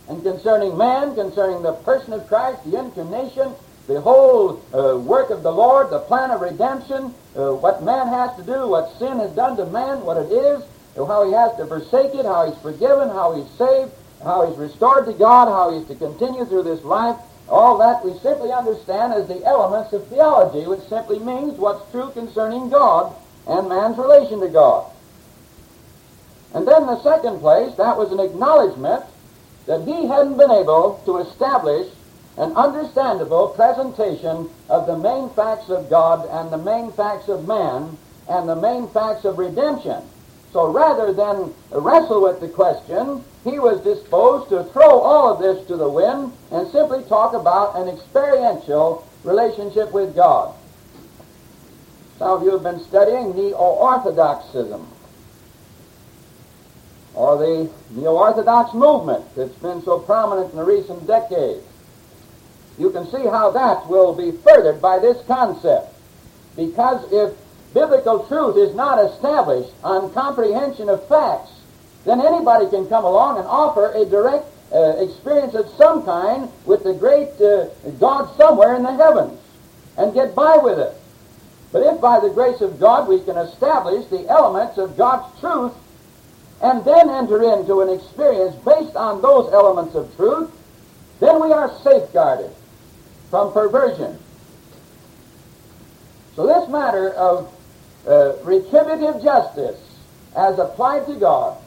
and 0.08 0.22
concerning 0.22 0.76
man, 0.76 1.14
concerning 1.14 1.62
the 1.62 1.72
person 1.72 2.12
of 2.12 2.26
Christ, 2.26 2.64
the 2.64 2.78
incarnation, 2.78 3.54
the 3.86 4.00
whole 4.00 4.62
uh, 4.74 4.98
work 4.98 5.30
of 5.30 5.42
the 5.42 5.52
Lord, 5.52 5.90
the 5.90 6.00
plan 6.00 6.30
of 6.30 6.40
redemption, 6.40 7.14
uh, 7.36 7.54
what 7.54 7.82
man 7.82 8.08
has 8.08 8.36
to 8.36 8.42
do, 8.42 8.68
what 8.68 8.98
sin 8.98 9.18
has 9.18 9.30
done 9.32 9.56
to 9.56 9.66
man, 9.66 10.02
what 10.04 10.16
it 10.16 10.30
is, 10.30 10.62
how 10.96 11.24
he 11.24 11.32
has 11.32 11.56
to 11.56 11.66
forsake 11.66 12.14
it, 12.14 12.26
how 12.26 12.50
he's 12.50 12.60
forgiven, 12.60 13.08
how 13.08 13.34
he's 13.34 13.48
saved, 13.56 13.92
how 14.22 14.46
he's 14.46 14.58
restored 14.58 15.06
to 15.06 15.12
God, 15.12 15.48
how 15.48 15.72
he's 15.76 15.86
to 15.88 15.94
continue 15.94 16.44
through 16.44 16.64
this 16.64 16.82
life. 16.84 17.16
All 17.50 17.78
that 17.78 18.04
we 18.04 18.16
simply 18.20 18.52
understand 18.52 19.12
as 19.12 19.26
the 19.26 19.44
elements 19.44 19.92
of 19.92 20.06
theology, 20.06 20.66
which 20.66 20.88
simply 20.88 21.18
means 21.18 21.58
what's 21.58 21.90
true 21.90 22.10
concerning 22.12 22.70
God 22.70 23.14
and 23.46 23.68
man's 23.68 23.98
relation 23.98 24.40
to 24.40 24.48
God. 24.48 24.90
And 26.54 26.66
then 26.66 26.86
the 26.86 27.02
second 27.02 27.40
place, 27.40 27.74
that 27.76 27.96
was 27.96 28.12
an 28.12 28.20
acknowledgement 28.20 29.04
that 29.66 29.82
he 29.82 30.06
hadn't 30.06 30.36
been 30.36 30.50
able 30.50 31.02
to 31.06 31.18
establish 31.18 31.88
an 32.36 32.52
understandable 32.56 33.48
presentation 33.48 34.48
of 34.68 34.86
the 34.86 34.96
main 34.96 35.28
facts 35.30 35.68
of 35.68 35.90
God 35.90 36.28
and 36.30 36.52
the 36.52 36.58
main 36.58 36.92
facts 36.92 37.28
of 37.28 37.46
man 37.46 37.98
and 38.28 38.48
the 38.48 38.56
main 38.56 38.88
facts 38.88 39.24
of 39.24 39.38
redemption. 39.38 40.02
So 40.52 40.70
rather 40.70 41.12
than 41.12 41.52
wrestle 41.70 42.22
with 42.22 42.40
the 42.40 42.48
question, 42.48 43.24
he 43.44 43.58
was 43.58 43.80
disposed 43.82 44.50
to 44.50 44.64
throw 44.72 45.00
all 45.00 45.32
of 45.32 45.40
this 45.40 45.66
to 45.68 45.76
the 45.76 45.88
wind 45.88 46.32
and 46.50 46.70
simply 46.70 47.02
talk 47.04 47.34
about 47.34 47.76
an 47.76 47.88
experiential 47.88 49.06
relationship 49.24 49.92
with 49.92 50.14
God. 50.14 50.54
Some 52.18 52.30
of 52.30 52.42
you 52.42 52.50
have 52.50 52.62
been 52.62 52.80
studying 52.80 53.34
Neo-Orthodoxism 53.34 54.86
or 57.14 57.38
the 57.38 57.70
Neo-Orthodox 57.90 58.74
movement 58.74 59.24
that's 59.34 59.54
been 59.56 59.82
so 59.82 59.98
prominent 59.98 60.50
in 60.50 60.58
the 60.58 60.64
recent 60.64 61.06
decades 61.06 61.64
you 62.80 62.90
can 62.90 63.06
see 63.10 63.26
how 63.26 63.50
that 63.50 63.86
will 63.88 64.14
be 64.14 64.32
furthered 64.32 64.80
by 64.80 64.98
this 64.98 65.22
concept. 65.26 65.94
Because 66.56 67.04
if 67.12 67.36
biblical 67.74 68.26
truth 68.26 68.56
is 68.56 68.74
not 68.74 69.04
established 69.04 69.70
on 69.84 70.12
comprehension 70.14 70.88
of 70.88 71.06
facts, 71.06 71.52
then 72.04 72.20
anybody 72.20 72.68
can 72.70 72.86
come 72.88 73.04
along 73.04 73.38
and 73.38 73.46
offer 73.46 73.92
a 73.92 74.04
direct 74.04 74.46
uh, 74.72 74.96
experience 74.98 75.54
of 75.54 75.68
some 75.76 76.04
kind 76.04 76.48
with 76.64 76.84
the 76.84 76.94
great 76.94 77.28
uh, 77.40 77.66
God 77.98 78.34
somewhere 78.36 78.74
in 78.74 78.82
the 78.82 78.94
heavens 78.94 79.38
and 79.96 80.14
get 80.14 80.34
by 80.34 80.56
with 80.56 80.78
it. 80.78 80.94
But 81.72 81.82
if 81.82 82.00
by 82.00 82.20
the 82.20 82.30
grace 82.30 82.60
of 82.60 82.80
God 82.80 83.08
we 83.08 83.20
can 83.22 83.36
establish 83.36 84.06
the 84.08 84.28
elements 84.28 84.78
of 84.78 84.96
God's 84.96 85.38
truth 85.40 85.72
and 86.62 86.84
then 86.84 87.08
enter 87.10 87.42
into 87.42 87.80
an 87.80 87.88
experience 87.88 88.54
based 88.64 88.96
on 88.96 89.22
those 89.22 89.52
elements 89.52 89.94
of 89.94 90.14
truth, 90.16 90.50
then 91.20 91.40
we 91.42 91.52
are 91.52 91.70
safeguarded 91.82 92.50
from 93.30 93.52
perversion. 93.52 94.18
So 96.34 96.46
this 96.46 96.68
matter 96.68 97.12
of 97.12 97.52
uh, 98.06 98.34
retributive 98.42 99.22
justice 99.22 99.78
as 100.36 100.58
applied 100.58 101.06
to 101.06 101.16
God 101.16 101.58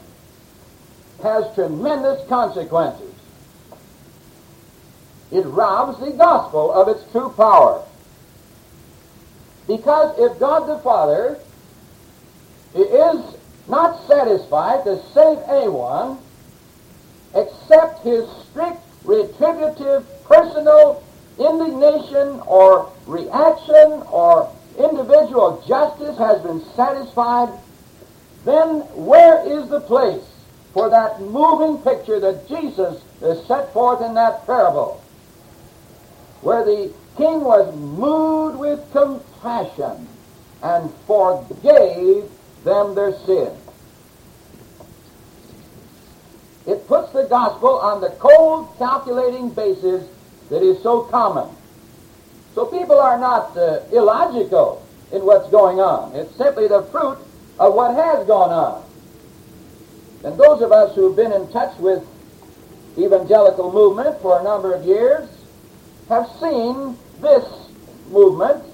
has 1.24 1.52
tremendous 1.54 2.26
consequences. 2.28 3.12
It 5.32 5.40
robs 5.46 5.98
the 5.98 6.12
gospel 6.12 6.70
of 6.70 6.86
its 6.88 7.10
true 7.10 7.30
power. 7.30 7.82
Because 9.66 10.14
if 10.18 10.38
God 10.38 10.68
the 10.68 10.78
Father 10.80 11.38
is 12.74 13.36
not 13.66 14.06
satisfied 14.06 14.84
to 14.84 15.02
save 15.14 15.38
anyone 15.48 16.18
except 17.34 18.04
his 18.04 18.28
strict 18.50 18.82
retributive 19.04 20.06
personal 20.24 21.02
indignation 21.38 22.40
or 22.46 22.92
reaction 23.06 24.02
or 24.10 24.54
individual 24.78 25.64
justice 25.66 26.18
has 26.18 26.42
been 26.42 26.62
satisfied, 26.76 27.48
then 28.44 28.80
where 28.94 29.42
is 29.46 29.68
the 29.70 29.80
place 29.80 30.22
for 30.74 30.90
that 30.90 31.20
moving 31.20 31.78
picture 31.82 32.18
that 32.20 32.48
Jesus 32.48 33.00
is 33.22 33.46
set 33.46 33.72
forth 33.72 34.02
in 34.02 34.14
that 34.14 34.44
parable? 34.44 35.02
Where 36.42 36.64
the 36.64 36.92
king 37.16 37.42
was 37.42 37.74
moved 37.76 38.58
with 38.58 38.80
compassion 38.92 40.08
and 40.62 40.92
forgave 41.06 42.28
them 42.64 42.94
their 42.94 43.12
sin. 43.20 43.56
It 46.66 46.86
puts 46.88 47.12
the 47.12 47.24
gospel 47.24 47.78
on 47.78 48.00
the 48.00 48.10
cold, 48.18 48.76
calculating 48.78 49.50
basis 49.50 50.08
that 50.50 50.62
is 50.62 50.82
so 50.82 51.02
common. 51.04 51.54
So 52.54 52.66
people 52.66 52.98
are 52.98 53.18
not 53.18 53.56
uh, 53.56 53.80
illogical 53.92 54.86
in 55.12 55.24
what's 55.24 55.48
going 55.50 55.80
on. 55.80 56.14
It's 56.16 56.34
simply 56.36 56.66
the 56.66 56.82
fruit 56.84 57.18
of 57.58 57.74
what 57.74 57.94
has 57.94 58.26
gone 58.26 58.50
on. 58.50 58.84
And 60.24 60.38
those 60.38 60.62
of 60.62 60.72
us 60.72 60.94
who've 60.94 61.14
been 61.14 61.32
in 61.32 61.46
touch 61.52 61.76
with 61.78 62.02
evangelical 62.96 63.70
movement 63.70 64.20
for 64.22 64.40
a 64.40 64.42
number 64.42 64.74
of 64.74 64.84
years 64.84 65.28
have 66.08 66.26
seen 66.40 66.96
this 67.20 67.44
movement 68.08 68.64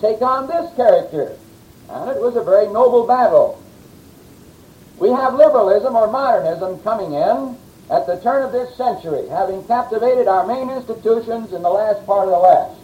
take 0.00 0.20
on 0.22 0.48
this 0.48 0.74
character. 0.74 1.36
And 1.88 2.10
it 2.10 2.20
was 2.20 2.34
a 2.34 2.42
very 2.42 2.66
noble 2.66 3.06
battle. 3.06 3.62
We 4.98 5.10
have 5.10 5.34
liberalism 5.34 5.94
or 5.94 6.10
modernism 6.10 6.80
coming 6.80 7.12
in 7.12 7.56
at 7.88 8.06
the 8.06 8.18
turn 8.20 8.42
of 8.42 8.50
this 8.50 8.74
century, 8.76 9.28
having 9.28 9.62
captivated 9.64 10.26
our 10.26 10.44
main 10.44 10.70
institutions 10.70 11.52
in 11.52 11.62
the 11.62 11.70
last 11.70 12.04
part 12.04 12.24
of 12.24 12.30
the 12.30 12.38
last. 12.38 12.80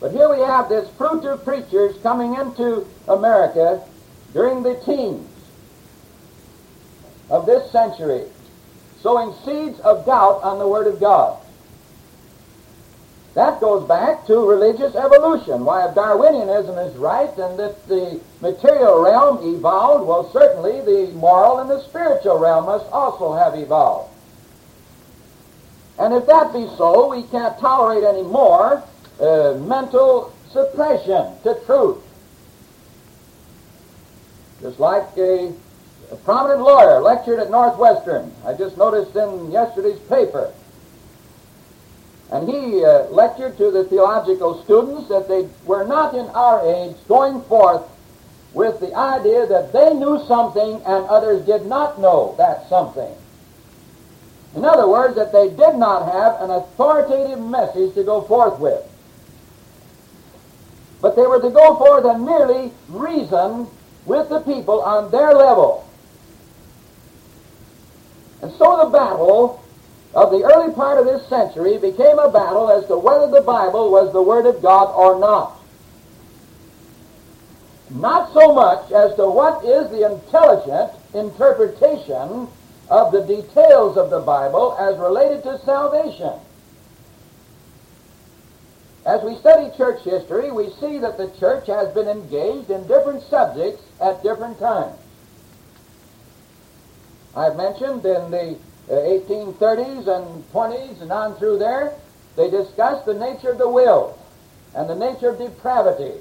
But 0.00 0.10
here 0.10 0.28
we 0.28 0.40
have 0.40 0.68
this 0.68 0.88
fruit 0.96 1.24
of 1.26 1.44
preachers 1.44 1.94
coming 2.02 2.34
into 2.34 2.88
America 3.06 3.84
during 4.32 4.64
the 4.64 4.74
teens 4.84 5.29
of 7.30 7.46
this 7.46 7.70
century, 7.70 8.24
sowing 9.00 9.32
seeds 9.44 9.80
of 9.80 10.04
doubt 10.04 10.42
on 10.42 10.58
the 10.58 10.68
Word 10.68 10.86
of 10.86 11.00
God. 11.00 11.40
That 13.34 13.60
goes 13.60 13.86
back 13.86 14.26
to 14.26 14.44
religious 14.44 14.94
evolution. 14.96 15.64
Why, 15.64 15.88
if 15.88 15.94
Darwinianism 15.94 16.88
is 16.88 16.96
right 16.96 17.30
and 17.38 17.58
that 17.60 17.86
the 17.86 18.20
material 18.40 19.00
realm 19.00 19.54
evolved, 19.54 20.06
well, 20.06 20.30
certainly 20.32 20.80
the 20.80 21.12
moral 21.12 21.60
and 21.60 21.70
the 21.70 21.80
spiritual 21.84 22.38
realm 22.38 22.66
must 22.66 22.90
also 22.90 23.34
have 23.34 23.54
evolved. 23.54 24.12
And 25.98 26.12
if 26.14 26.26
that 26.26 26.52
be 26.52 26.66
so, 26.76 27.08
we 27.08 27.22
can't 27.24 27.56
tolerate 27.58 28.02
any 28.02 28.22
more 28.22 28.82
uh, 29.20 29.54
mental 29.60 30.32
suppression 30.50 31.34
to 31.44 31.60
truth. 31.66 31.98
Just 34.60 34.80
like 34.80 35.04
a, 35.16 35.52
a 36.10 36.16
prominent 36.16 36.60
lawyer 36.60 37.00
lectured 37.00 37.38
at 37.38 37.50
Northwestern, 37.50 38.32
I 38.44 38.54
just 38.54 38.76
noticed 38.76 39.14
in 39.16 39.50
yesterday's 39.50 40.00
paper 40.00 40.52
and 42.32 42.48
he 42.48 42.84
uh, 42.84 43.04
lectured 43.10 43.56
to 43.56 43.70
the 43.70 43.84
theological 43.84 44.62
students 44.62 45.08
that 45.08 45.26
they 45.28 45.48
were 45.64 45.84
not 45.84 46.14
in 46.14 46.26
our 46.26 46.64
age 46.64 46.96
going 47.08 47.42
forth 47.42 47.82
with 48.54 48.78
the 48.80 48.94
idea 48.94 49.46
that 49.46 49.72
they 49.72 49.94
knew 49.94 50.24
something 50.26 50.76
and 50.76 51.06
others 51.06 51.44
did 51.44 51.66
not 51.66 52.00
know 52.00 52.34
that 52.38 52.68
something. 52.68 53.12
In 54.54 54.64
other 54.64 54.88
words, 54.88 55.14
that 55.16 55.32
they 55.32 55.48
did 55.48 55.76
not 55.76 56.12
have 56.12 56.40
an 56.40 56.50
authoritative 56.50 57.40
message 57.40 57.94
to 57.94 58.04
go 58.04 58.22
forth 58.22 58.58
with. 58.58 58.82
But 61.00 61.16
they 61.16 61.22
were 61.22 61.40
to 61.40 61.50
go 61.50 61.76
forth 61.76 62.04
and 62.04 62.24
merely 62.24 62.72
reason 62.88 63.68
with 64.06 64.28
the 64.28 64.40
people 64.40 64.82
on 64.82 65.10
their 65.10 65.32
level. 65.34 65.88
And 68.42 68.52
so 68.52 68.84
the 68.84 68.90
battle 68.90 69.62
of 70.14 70.30
the 70.30 70.42
early 70.42 70.72
part 70.74 70.98
of 70.98 71.04
this 71.04 71.26
century 71.28 71.78
became 71.78 72.18
a 72.18 72.30
battle 72.30 72.70
as 72.70 72.86
to 72.86 72.98
whether 72.98 73.30
the 73.30 73.42
Bible 73.42 73.90
was 73.90 74.12
the 74.12 74.22
Word 74.22 74.46
of 74.46 74.62
God 74.62 74.92
or 74.94 75.20
not. 75.20 75.56
Not 77.90 78.32
so 78.32 78.54
much 78.54 78.90
as 78.92 79.14
to 79.16 79.28
what 79.28 79.64
is 79.64 79.90
the 79.90 80.10
intelligent 80.10 80.92
interpretation 81.12 82.48
of 82.88 83.12
the 83.12 83.22
details 83.22 83.96
of 83.96 84.10
the 84.10 84.20
Bible 84.20 84.76
as 84.78 84.98
related 84.98 85.42
to 85.44 85.58
salvation. 85.64 86.32
As 89.06 89.22
we 89.22 89.36
study 89.36 89.74
church 89.76 90.02
history, 90.04 90.50
we 90.50 90.70
see 90.80 90.98
that 90.98 91.16
the 91.16 91.30
church 91.38 91.66
has 91.66 91.92
been 91.94 92.08
engaged 92.08 92.70
in 92.70 92.86
different 92.86 93.22
subjects 93.22 93.82
at 94.00 94.22
different 94.22 94.58
times. 94.58 94.96
I've 97.36 97.56
mentioned 97.56 98.04
in 98.04 98.30
the 98.30 98.58
1830s 98.88 100.08
and 100.08 100.52
20s 100.52 101.00
and 101.00 101.12
on 101.12 101.36
through 101.36 101.58
there, 101.58 101.94
they 102.36 102.50
discussed 102.50 103.06
the 103.06 103.14
nature 103.14 103.50
of 103.50 103.58
the 103.58 103.68
will 103.68 104.18
and 104.74 104.88
the 104.88 104.96
nature 104.96 105.30
of 105.30 105.38
depravity 105.38 106.20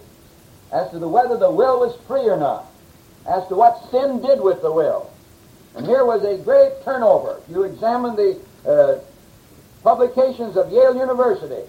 as 0.71 0.89
to 0.91 0.99
the, 0.99 1.07
whether 1.07 1.37
the 1.37 1.49
will 1.49 1.79
was 1.79 1.95
free 2.07 2.29
or 2.29 2.37
not, 2.37 2.65
as 3.27 3.47
to 3.47 3.55
what 3.55 3.89
sin 3.89 4.21
did 4.21 4.39
with 4.39 4.61
the 4.61 4.71
will. 4.71 5.09
And 5.75 5.85
here 5.85 6.05
was 6.05 6.23
a 6.23 6.37
great 6.37 6.83
turnover. 6.83 7.41
You 7.49 7.63
examine 7.63 8.15
the 8.15 8.39
uh, 8.67 8.99
publications 9.83 10.57
of 10.57 10.71
Yale 10.71 10.95
University 10.95 11.67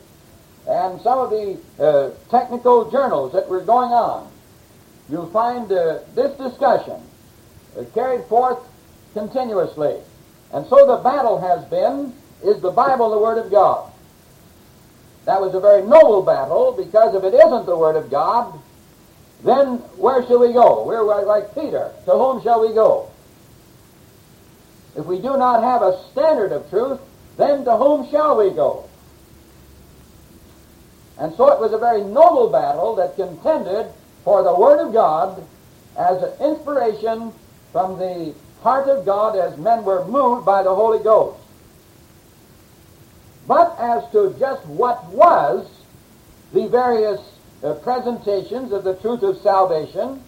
and 0.68 1.00
some 1.00 1.18
of 1.18 1.30
the 1.30 1.58
uh, 1.78 2.10
technical 2.30 2.90
journals 2.90 3.32
that 3.32 3.48
were 3.48 3.60
going 3.60 3.90
on. 3.90 4.30
You'll 5.08 5.30
find 5.30 5.70
uh, 5.72 6.00
this 6.14 6.36
discussion 6.36 7.00
uh, 7.78 7.84
carried 7.94 8.24
forth 8.26 8.58
continuously. 9.12 9.96
And 10.52 10.66
so 10.66 10.86
the 10.86 11.02
battle 11.02 11.40
has 11.40 11.64
been, 11.66 12.12
is 12.42 12.60
the 12.60 12.70
Bible 12.70 13.10
the 13.10 13.18
Word 13.18 13.38
of 13.38 13.50
God? 13.50 13.90
That 15.26 15.40
was 15.40 15.54
a 15.54 15.60
very 15.60 15.82
noble 15.82 16.22
battle 16.22 16.72
because 16.72 17.14
if 17.14 17.22
it 17.22 17.34
isn't 17.34 17.66
the 17.66 17.76
Word 17.76 17.96
of 17.96 18.10
God, 18.10 18.58
then 19.44 19.78
where 19.96 20.26
shall 20.26 20.40
we 20.40 20.52
go? 20.52 20.84
We're 20.84 21.02
like 21.24 21.54
Peter. 21.54 21.92
To 22.06 22.12
whom 22.12 22.42
shall 22.42 22.60
we 22.60 22.74
go? 22.74 23.10
If 24.96 25.06
we 25.06 25.16
do 25.16 25.36
not 25.36 25.62
have 25.62 25.82
a 25.82 26.02
standard 26.10 26.52
of 26.52 26.68
truth, 26.68 27.00
then 27.36 27.64
to 27.64 27.76
whom 27.76 28.10
shall 28.10 28.36
we 28.36 28.50
go? 28.50 28.88
And 31.18 31.34
so 31.36 31.52
it 31.52 31.60
was 31.60 31.72
a 31.72 31.78
very 31.78 32.02
noble 32.02 32.48
battle 32.48 32.96
that 32.96 33.14
contended 33.14 33.86
for 34.24 34.42
the 34.42 34.54
Word 34.54 34.84
of 34.84 34.92
God 34.92 35.46
as 35.96 36.22
an 36.22 36.32
inspiration 36.40 37.32
from 37.72 37.98
the 37.98 38.34
heart 38.62 38.88
of 38.88 39.04
God 39.04 39.36
as 39.36 39.56
men 39.58 39.84
were 39.84 40.04
moved 40.04 40.44
by 40.44 40.62
the 40.62 40.74
Holy 40.74 41.02
Ghost. 41.02 41.38
But 43.46 43.76
as 43.78 44.10
to 44.12 44.34
just 44.38 44.64
what 44.66 45.04
was 45.06 45.68
the 46.52 46.68
various 46.68 47.20
uh, 47.62 47.74
presentations 47.74 48.72
of 48.72 48.84
the 48.84 48.94
truth 48.96 49.22
of 49.22 49.38
salvation 49.38 50.22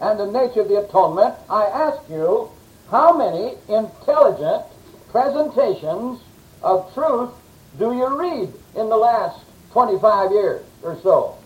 and 0.00 0.18
the 0.18 0.26
nature 0.26 0.60
of 0.60 0.68
the 0.68 0.84
atonement, 0.84 1.34
I 1.48 1.64
ask 1.64 1.98
you, 2.10 2.50
how 2.90 3.16
many 3.16 3.54
intelligent 3.68 4.64
presentations 5.10 6.20
of 6.62 6.92
truth 6.94 7.30
do 7.78 7.94
you 7.94 8.18
read 8.18 8.52
in 8.74 8.88
the 8.88 8.96
last 8.96 9.40
25 9.72 10.32
years 10.32 10.64
or 10.82 10.98
so? 11.02 11.36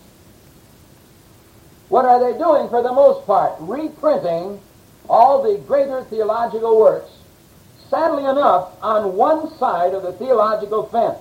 What 1.88 2.04
are 2.04 2.20
they 2.20 2.38
doing 2.38 2.68
for 2.68 2.82
the 2.82 2.92
most 2.92 3.26
part? 3.26 3.54
Reprinting 3.60 4.60
all 5.08 5.42
the 5.42 5.58
greater 5.58 6.04
theological 6.04 6.78
works, 6.78 7.10
sadly 7.90 8.24
enough, 8.24 8.70
on 8.82 9.16
one 9.16 9.56
side 9.58 9.94
of 9.94 10.02
the 10.02 10.12
theological 10.12 10.86
fence. 10.86 11.18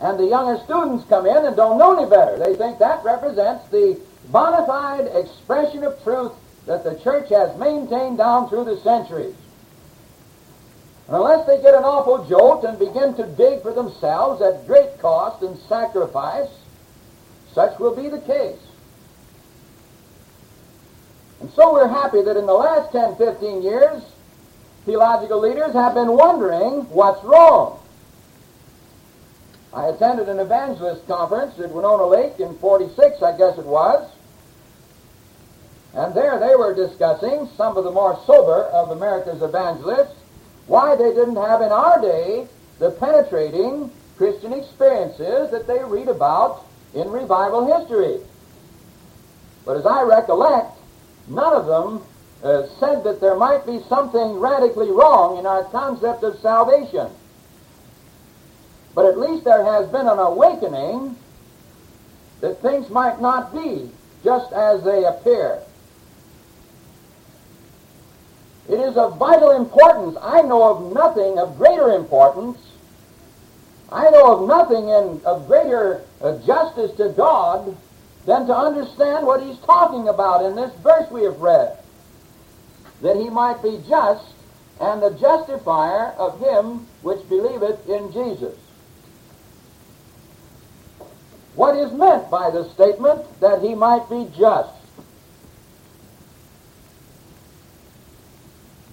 And 0.00 0.18
the 0.18 0.26
younger 0.26 0.62
students 0.64 1.04
come 1.08 1.26
in 1.26 1.44
and 1.44 1.54
don't 1.54 1.78
know 1.78 1.98
any 1.98 2.08
better. 2.08 2.38
They 2.38 2.54
think 2.56 2.78
that 2.78 3.04
represents 3.04 3.68
the 3.68 4.00
bona 4.30 4.66
fide 4.66 5.06
expression 5.14 5.84
of 5.84 6.02
truth 6.02 6.32
that 6.66 6.84
the 6.84 6.98
church 7.00 7.28
has 7.30 7.56
maintained 7.58 8.18
down 8.18 8.48
through 8.48 8.64
the 8.64 8.78
centuries. 8.80 9.34
Unless 11.08 11.46
they 11.46 11.60
get 11.60 11.74
an 11.74 11.82
awful 11.82 12.24
jolt 12.26 12.64
and 12.64 12.78
begin 12.78 13.14
to 13.14 13.26
dig 13.26 13.62
for 13.62 13.72
themselves 13.72 14.40
at 14.40 14.66
great 14.66 14.98
cost 15.00 15.42
and 15.42 15.58
sacrifice, 15.68 16.48
such 17.52 17.78
will 17.78 17.94
be 17.94 18.08
the 18.08 18.20
case. 18.20 18.60
And 21.40 21.50
so 21.52 21.72
we're 21.72 21.88
happy 21.88 22.22
that 22.22 22.36
in 22.36 22.46
the 22.46 22.54
last 22.54 22.92
10, 22.92 23.16
15 23.16 23.62
years, 23.62 24.02
theological 24.84 25.40
leaders 25.40 25.72
have 25.72 25.94
been 25.94 26.12
wondering 26.12 26.82
what's 26.90 27.24
wrong. 27.24 27.80
I 29.72 29.86
attended 29.86 30.28
an 30.28 30.38
evangelist 30.38 31.06
conference 31.06 31.58
at 31.58 31.70
Winona 31.70 32.06
Lake 32.06 32.40
in 32.40 32.56
46, 32.58 33.22
I 33.22 33.36
guess 33.36 33.56
it 33.56 33.64
was. 33.64 34.10
And 35.94 36.14
there 36.14 36.38
they 36.38 36.54
were 36.56 36.74
discussing, 36.74 37.48
some 37.56 37.76
of 37.76 37.84
the 37.84 37.90
more 37.90 38.20
sober 38.26 38.64
of 38.64 38.90
America's 38.90 39.42
evangelists, 39.42 40.16
why 40.66 40.94
they 40.94 41.12
didn't 41.14 41.36
have 41.36 41.62
in 41.62 41.72
our 41.72 42.00
day 42.00 42.46
the 42.78 42.90
penetrating 42.92 43.90
Christian 44.16 44.52
experiences 44.52 45.50
that 45.50 45.66
they 45.66 45.82
read 45.82 46.08
about 46.08 46.66
in 46.94 47.08
revival 47.10 47.78
history. 47.78 48.20
But 49.64 49.76
as 49.76 49.86
I 49.86 50.02
recollect, 50.02 50.79
none 51.30 51.54
of 51.54 51.66
them 51.66 52.02
uh, 52.42 52.66
said 52.78 53.04
that 53.04 53.20
there 53.20 53.36
might 53.36 53.64
be 53.66 53.80
something 53.88 54.38
radically 54.38 54.90
wrong 54.90 55.38
in 55.38 55.46
our 55.46 55.64
concept 55.64 56.22
of 56.22 56.38
salvation. 56.40 57.08
But 58.94 59.06
at 59.06 59.18
least 59.18 59.44
there 59.44 59.64
has 59.64 59.88
been 59.88 60.08
an 60.08 60.18
awakening 60.18 61.16
that 62.40 62.60
things 62.60 62.90
might 62.90 63.20
not 63.20 63.52
be 63.52 63.90
just 64.24 64.52
as 64.52 64.82
they 64.82 65.04
appear. 65.04 65.60
It 68.68 68.78
is 68.78 68.96
of 68.96 69.18
vital 69.18 69.50
importance. 69.50 70.16
I 70.20 70.42
know 70.42 70.62
of 70.62 70.92
nothing 70.92 71.38
of 71.38 71.56
greater 71.56 71.90
importance. 71.90 72.58
I 73.90 74.10
know 74.10 74.36
of 74.36 74.48
nothing 74.48 74.88
in, 74.88 75.20
of 75.24 75.46
greater 75.46 76.02
uh, 76.20 76.38
justice 76.46 76.96
to 76.96 77.08
God 77.10 77.76
than 78.26 78.46
to 78.46 78.56
understand 78.56 79.26
what 79.26 79.42
he's 79.42 79.58
talking 79.58 80.08
about 80.08 80.44
in 80.44 80.54
this 80.54 80.72
verse 80.76 81.10
we 81.10 81.24
have 81.24 81.40
read. 81.40 81.76
That 83.02 83.16
he 83.16 83.30
might 83.30 83.62
be 83.62 83.80
just 83.88 84.24
and 84.80 85.02
the 85.02 85.10
justifier 85.10 86.12
of 86.18 86.40
him 86.40 86.86
which 87.02 87.26
believeth 87.28 87.86
in 87.88 88.12
Jesus. 88.12 88.58
What 91.54 91.76
is 91.76 91.92
meant 91.92 92.30
by 92.30 92.50
the 92.50 92.68
statement 92.70 93.40
that 93.40 93.60
he 93.60 93.74
might 93.74 94.08
be 94.08 94.28
just? 94.36 94.72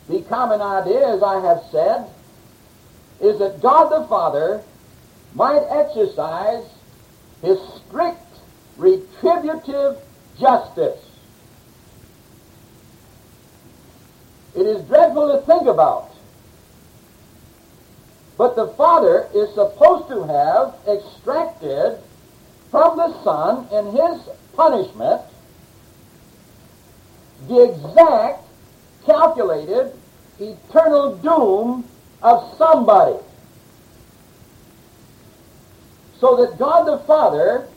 The 0.09 0.21
common 0.23 0.61
idea, 0.61 1.07
as 1.07 1.23
I 1.23 1.39
have 1.41 1.63
said, 1.71 2.09
is 3.21 3.39
that 3.39 3.61
God 3.61 3.89
the 3.89 4.07
Father 4.07 4.63
might 5.33 5.63
exercise 5.69 6.63
his 7.41 7.59
strict 7.85 8.26
retributive 8.77 9.97
justice. 10.39 11.03
It 14.55 14.65
is 14.65 14.83
dreadful 14.87 15.31
to 15.37 15.45
think 15.45 15.67
about. 15.67 16.11
But 18.37 18.55
the 18.55 18.67
Father 18.69 19.27
is 19.33 19.53
supposed 19.53 20.09
to 20.09 20.23
have 20.23 20.75
extracted 20.87 21.99
from 22.69 22.97
the 22.97 23.23
Son 23.23 23.67
in 23.71 23.85
his 23.91 24.29
punishment 24.55 25.21
the 27.47 27.63
exact 27.63 28.43
calculated 29.05 29.93
eternal 30.39 31.15
doom 31.17 31.85
of 32.21 32.57
somebody. 32.57 33.17
So 36.19 36.35
that 36.37 36.57
God 36.57 36.85
the 36.85 36.97
Father 37.05 37.67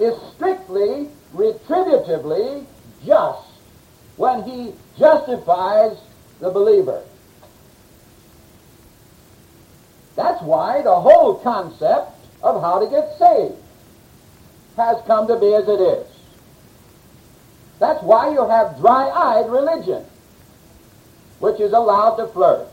is 0.00 0.18
strictly, 0.34 1.08
retributively 1.34 2.64
just 3.04 3.46
when 4.16 4.42
he 4.42 4.72
justifies 4.98 5.96
the 6.40 6.50
believer. 6.50 7.02
That's 10.16 10.42
why 10.42 10.82
the 10.82 10.94
whole 10.94 11.36
concept 11.36 12.12
of 12.42 12.60
how 12.60 12.80
to 12.80 12.90
get 12.90 13.16
saved 13.18 13.56
has 14.76 14.96
come 15.06 15.26
to 15.28 15.36
be 15.38 15.54
as 15.54 15.68
it 15.68 15.80
is. 15.80 16.06
That's 17.78 18.02
why 18.02 18.32
you 18.32 18.46
have 18.46 18.78
dry-eyed 18.78 19.50
religion 19.50 20.04
which 21.40 21.58
is 21.58 21.72
allowed 21.72 22.16
to 22.16 22.26
flourish. 22.28 22.68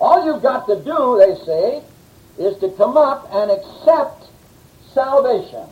All 0.00 0.24
you've 0.24 0.42
got 0.42 0.66
to 0.66 0.76
do, 0.82 1.16
they 1.18 1.44
say, 1.44 1.82
is 2.38 2.58
to 2.58 2.70
come 2.70 2.96
up 2.96 3.28
and 3.32 3.50
accept 3.50 4.23
salvation. 4.94 5.66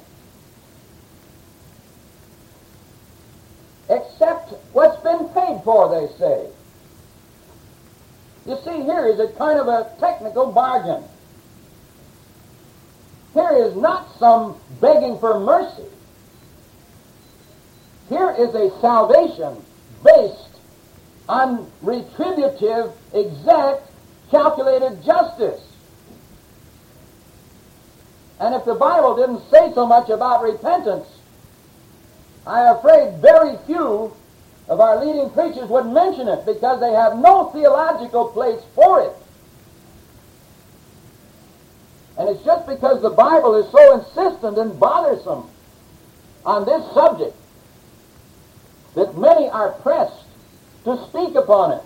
Except 3.89 4.53
what's 4.73 5.01
been 5.03 5.29
paid 5.29 5.63
for, 5.65 5.89
they 5.89 6.13
say. 6.19 6.47
You 8.47 8.59
see, 8.65 8.83
here 8.83 9.07
is 9.07 9.21
a 9.21 9.29
kind 9.39 9.59
of 9.59 9.69
a 9.69 9.91
technical 10.01 10.51
bargain. 10.51 11.05
Here 13.35 13.53
is 13.53 13.75
not 13.77 14.09
some 14.19 14.57
begging 14.81 15.19
for 15.19 15.41
mercy. 15.41 15.89
Here 18.09 18.35
is 18.39 18.55
a 18.55 18.71
salvation 18.81 19.57
based 20.05 20.49
on 21.29 21.71
retributive, 21.81 22.93
exact, 23.15 23.89
calculated 24.31 25.03
justice. 25.03 25.72
And 28.43 28.57
if 28.57 28.65
the 28.65 28.75
Bible 28.75 29.15
didn't 29.15 29.49
say 29.53 29.73
so 29.73 29.87
much 29.87 30.09
about 30.09 30.43
repentance, 30.43 31.07
I 32.45 32.63
am 32.63 32.77
afraid 32.77 33.19
very 33.19 33.57
few 33.67 34.13
of 34.69 34.81
our 34.81 35.05
leading 35.05 35.31
preachers 35.31 35.69
would 35.69 35.87
mention 35.87 36.27
it 36.27 36.45
because 36.45 36.81
they 36.81 36.91
have 36.91 37.17
no 37.19 37.51
theological 37.51 38.31
place 38.31 38.61
for 38.75 39.01
it. 39.01 39.13
And 42.19 42.29
it's 42.29 42.45
just 42.45 42.67
because 42.67 43.01
the 43.01 43.11
Bible 43.11 43.55
is 43.55 43.71
so 43.71 44.01
insistent 44.01 44.59
and 44.59 44.79
bothersome 44.79 45.49
on 46.45 46.65
this 46.65 46.85
subject 46.93 47.37
that 48.97 49.17
many 49.17 49.49
are 49.51 49.71
pressed 49.71 50.25
to 50.83 50.99
speak 51.09 51.37
upon 51.37 51.79
it. 51.79 51.83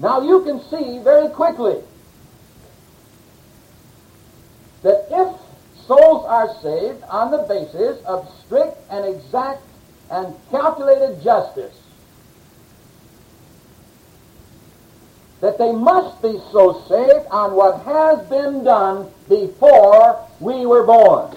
Now 0.00 0.20
you 0.20 0.42
can 0.42 0.60
see 0.64 0.98
very 0.98 1.28
quickly 1.28 1.80
that 4.82 5.06
if 5.10 5.71
souls 5.86 6.24
are 6.26 6.54
saved 6.62 7.02
on 7.04 7.30
the 7.30 7.38
basis 7.48 8.04
of 8.04 8.28
strict 8.44 8.76
and 8.90 9.04
exact 9.04 9.62
and 10.10 10.34
calculated 10.50 11.22
justice, 11.22 11.78
that 15.40 15.58
they 15.58 15.72
must 15.72 16.20
be 16.22 16.38
so 16.52 16.84
saved 16.88 17.26
on 17.30 17.54
what 17.54 17.82
has 17.82 18.20
been 18.28 18.62
done 18.62 19.10
before 19.28 20.24
we 20.38 20.66
were 20.66 20.84
born. 20.84 21.36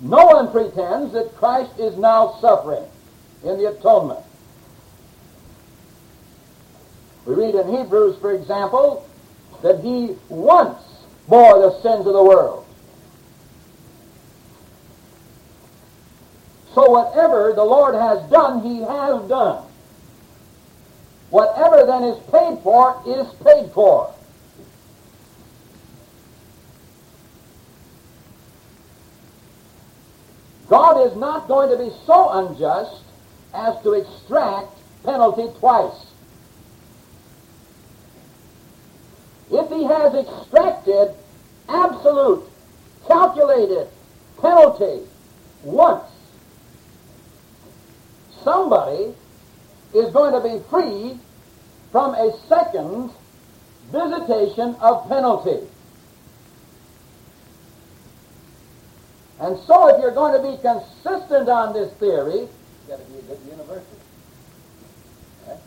No 0.00 0.26
one 0.26 0.52
pretends 0.52 1.12
that 1.14 1.34
Christ 1.36 1.76
is 1.78 1.96
now 1.96 2.38
suffering 2.40 2.84
in 3.42 3.58
the 3.58 3.70
atonement. 3.70 4.24
We 7.26 7.34
read 7.34 7.54
in 7.56 7.68
Hebrews, 7.76 8.16
for 8.20 8.32
example, 8.32 9.08
that 9.62 9.80
he 9.80 10.16
once 10.28 10.78
bore 11.28 11.60
the 11.60 11.80
sins 11.82 12.06
of 12.06 12.12
the 12.12 12.24
world. 12.24 12.64
So 16.74 16.90
whatever 16.90 17.52
the 17.54 17.64
Lord 17.64 17.94
has 17.94 18.28
done, 18.30 18.62
he 18.62 18.80
has 18.80 19.28
done. 19.28 19.64
Whatever 21.30 21.84
then 21.84 22.04
is 22.04 22.18
paid 22.30 22.58
for 22.62 23.02
is 23.06 23.26
paid 23.44 23.70
for. 23.72 24.14
God 30.68 31.06
is 31.06 31.16
not 31.16 31.48
going 31.48 31.70
to 31.70 31.82
be 31.82 31.90
so 32.06 32.30
unjust 32.30 33.02
as 33.54 33.82
to 33.82 33.94
extract 33.94 34.68
penalty 35.04 35.48
twice. 35.58 36.06
If 39.50 39.70
he 39.70 39.77
has 39.88 40.14
extracted 40.14 41.14
absolute, 41.68 42.44
calculated 43.06 43.88
penalty 44.40 45.00
once, 45.62 46.04
somebody 48.42 49.14
is 49.94 50.12
going 50.12 50.32
to 50.32 50.40
be 50.40 50.62
free 50.70 51.18
from 51.90 52.14
a 52.14 52.32
second 52.48 53.10
visitation 53.90 54.74
of 54.80 55.08
penalty. 55.08 55.66
And 59.40 59.58
so 59.66 59.94
if 59.94 60.00
you're 60.02 60.14
going 60.14 60.40
to 60.40 60.50
be 60.50 60.60
consistent 60.60 61.48
on 61.48 61.72
this 61.72 61.92
theory, 61.94 62.40
you've 62.40 62.88
got 62.88 62.98
to 62.98 63.04
be 63.04 63.18
a 63.18 63.22
good 63.22 63.38
university. 63.48 63.96
Okay? 65.44 65.58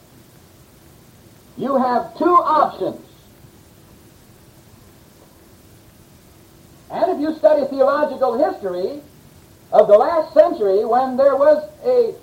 You 1.58 1.78
have 1.78 2.18
two 2.18 2.26
options. 2.26 3.06
Theological 7.82 8.38
history 8.38 9.02
of 9.72 9.88
the 9.88 9.98
last 9.98 10.34
century 10.34 10.86
when 10.86 11.18
there 11.18 11.36
was 11.36 11.68
a 11.86 12.14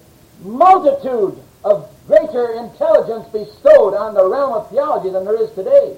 multitude 0.46 1.36
of 1.64 1.90
greater 2.06 2.52
intelligence 2.52 3.26
bestowed 3.32 3.94
on 3.94 4.14
the 4.14 4.24
realm 4.24 4.52
of 4.52 4.70
theology 4.70 5.10
than 5.10 5.24
there 5.24 5.42
is 5.42 5.50
today. 5.52 5.96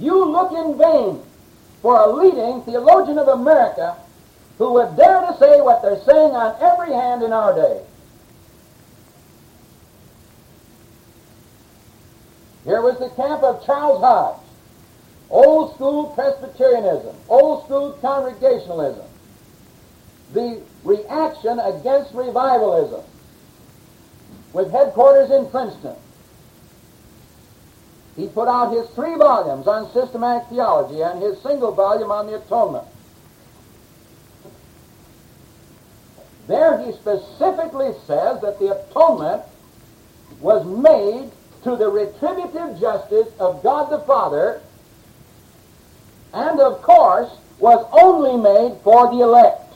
You 0.00 0.24
look 0.24 0.52
in 0.52 0.76
vain 0.76 1.22
for 1.80 1.96
a 1.96 2.08
leading 2.08 2.62
theologian 2.62 3.18
of 3.18 3.28
America 3.28 3.96
who 4.58 4.72
would 4.74 4.96
dare 4.96 5.20
to 5.20 5.36
say 5.38 5.60
what 5.60 5.82
they're 5.82 6.02
saying 6.02 6.32
on 6.32 6.56
every 6.60 6.92
hand 6.92 7.22
in 7.22 7.32
our 7.32 7.54
day. 7.54 7.82
Here 12.64 12.80
was 12.80 12.98
the 12.98 13.10
camp 13.10 13.42
of 13.42 13.64
Charles 13.66 14.00
Hodge, 14.00 14.43
old 15.30 15.74
school 15.74 16.06
Presbyterianism, 16.14 17.16
old 17.28 17.64
school 17.64 17.92
Congregationalism, 18.00 19.06
the 20.32 20.60
reaction 20.84 21.58
against 21.60 22.14
revivalism, 22.14 23.02
with 24.52 24.70
headquarters 24.70 25.30
in 25.30 25.48
Princeton. 25.50 25.96
He 28.16 28.28
put 28.28 28.46
out 28.46 28.72
his 28.72 28.88
three 28.90 29.16
volumes 29.16 29.66
on 29.66 29.92
systematic 29.92 30.48
theology 30.48 31.02
and 31.02 31.20
his 31.20 31.40
single 31.40 31.72
volume 31.72 32.12
on 32.12 32.26
the 32.28 32.36
atonement. 32.36 32.86
There 36.46 36.78
he 36.84 36.92
specifically 36.92 37.92
says 38.06 38.40
that 38.42 38.58
the 38.58 38.78
atonement 38.78 39.42
was 40.40 40.64
made 40.64 41.30
to 41.62 41.74
the 41.76 41.88
retributive 41.88 42.78
justice 42.78 43.28
of 43.40 43.62
God 43.62 43.90
the 43.90 44.00
Father 44.00 44.60
and, 46.34 46.60
of 46.60 46.82
course, 46.82 47.30
was 47.60 47.86
only 47.92 48.36
made 48.36 48.80
for 48.82 49.10
the 49.10 49.22
elect. 49.22 49.72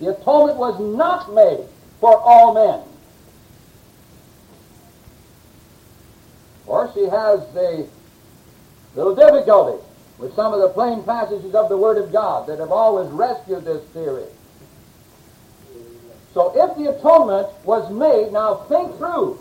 The 0.00 0.08
atonement 0.08 0.58
was 0.58 0.80
not 0.80 1.32
made 1.32 1.64
for 2.00 2.18
all 2.18 2.54
men. 2.54 2.80
Of 6.60 6.66
course, 6.66 6.94
he 6.94 7.04
has 7.04 7.40
a 7.56 7.86
little 8.96 9.14
difficulty 9.14 9.82
with 10.18 10.34
some 10.34 10.52
of 10.52 10.60
the 10.60 10.68
plain 10.68 11.04
passages 11.04 11.54
of 11.54 11.68
the 11.68 11.76
Word 11.76 11.98
of 11.98 12.12
God 12.12 12.48
that 12.48 12.58
have 12.58 12.72
always 12.72 13.08
rescued 13.10 13.64
this 13.64 13.82
theory. 13.90 14.26
So 16.34 16.52
if 16.54 16.76
the 16.76 16.96
atonement 16.96 17.48
was 17.64 17.90
made, 17.92 18.32
now 18.32 18.54
think 18.68 18.96
through, 18.96 19.40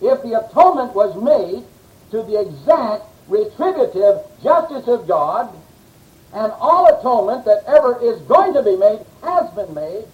if 0.00 0.22
the 0.22 0.40
atonement 0.40 0.94
was 0.94 1.14
made 1.20 1.64
to 2.12 2.22
the 2.22 2.40
exact 2.40 3.04
retributive 3.28 4.22
justice 4.42 4.86
of 4.86 5.06
God, 5.06 5.52
and 6.32 6.52
all 6.52 6.86
atonement 6.98 7.44
that 7.44 7.64
ever 7.66 7.98
is 8.02 8.20
going 8.22 8.52
to 8.54 8.62
be 8.62 8.76
made 8.76 9.00
has 9.22 9.50
been 9.50 9.72
made, 9.74 10.04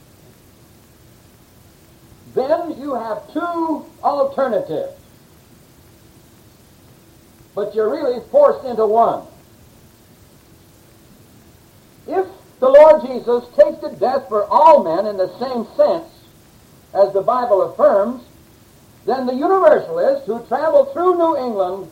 then 2.34 2.80
you 2.80 2.94
have 2.94 3.30
two 3.32 3.84
alternatives. 4.02 4.92
But 7.54 7.74
you're 7.74 7.90
really 7.90 8.20
forced 8.30 8.64
into 8.64 8.86
one. 8.86 9.26
If 12.06 12.26
the 12.60 12.68
Lord 12.68 13.02
Jesus 13.02 13.44
tasted 13.56 13.98
death 14.00 14.28
for 14.28 14.44
all 14.44 14.82
men 14.82 15.06
in 15.06 15.16
the 15.16 15.36
same 15.38 15.66
sense 15.76 16.08
as 16.94 17.12
the 17.12 17.20
Bible 17.20 17.62
affirms, 17.62 18.22
then 19.04 19.26
the 19.26 19.34
Universalists 19.34 20.26
who 20.26 20.44
traveled 20.46 20.92
through 20.92 21.18
New 21.18 21.36
England, 21.36 21.90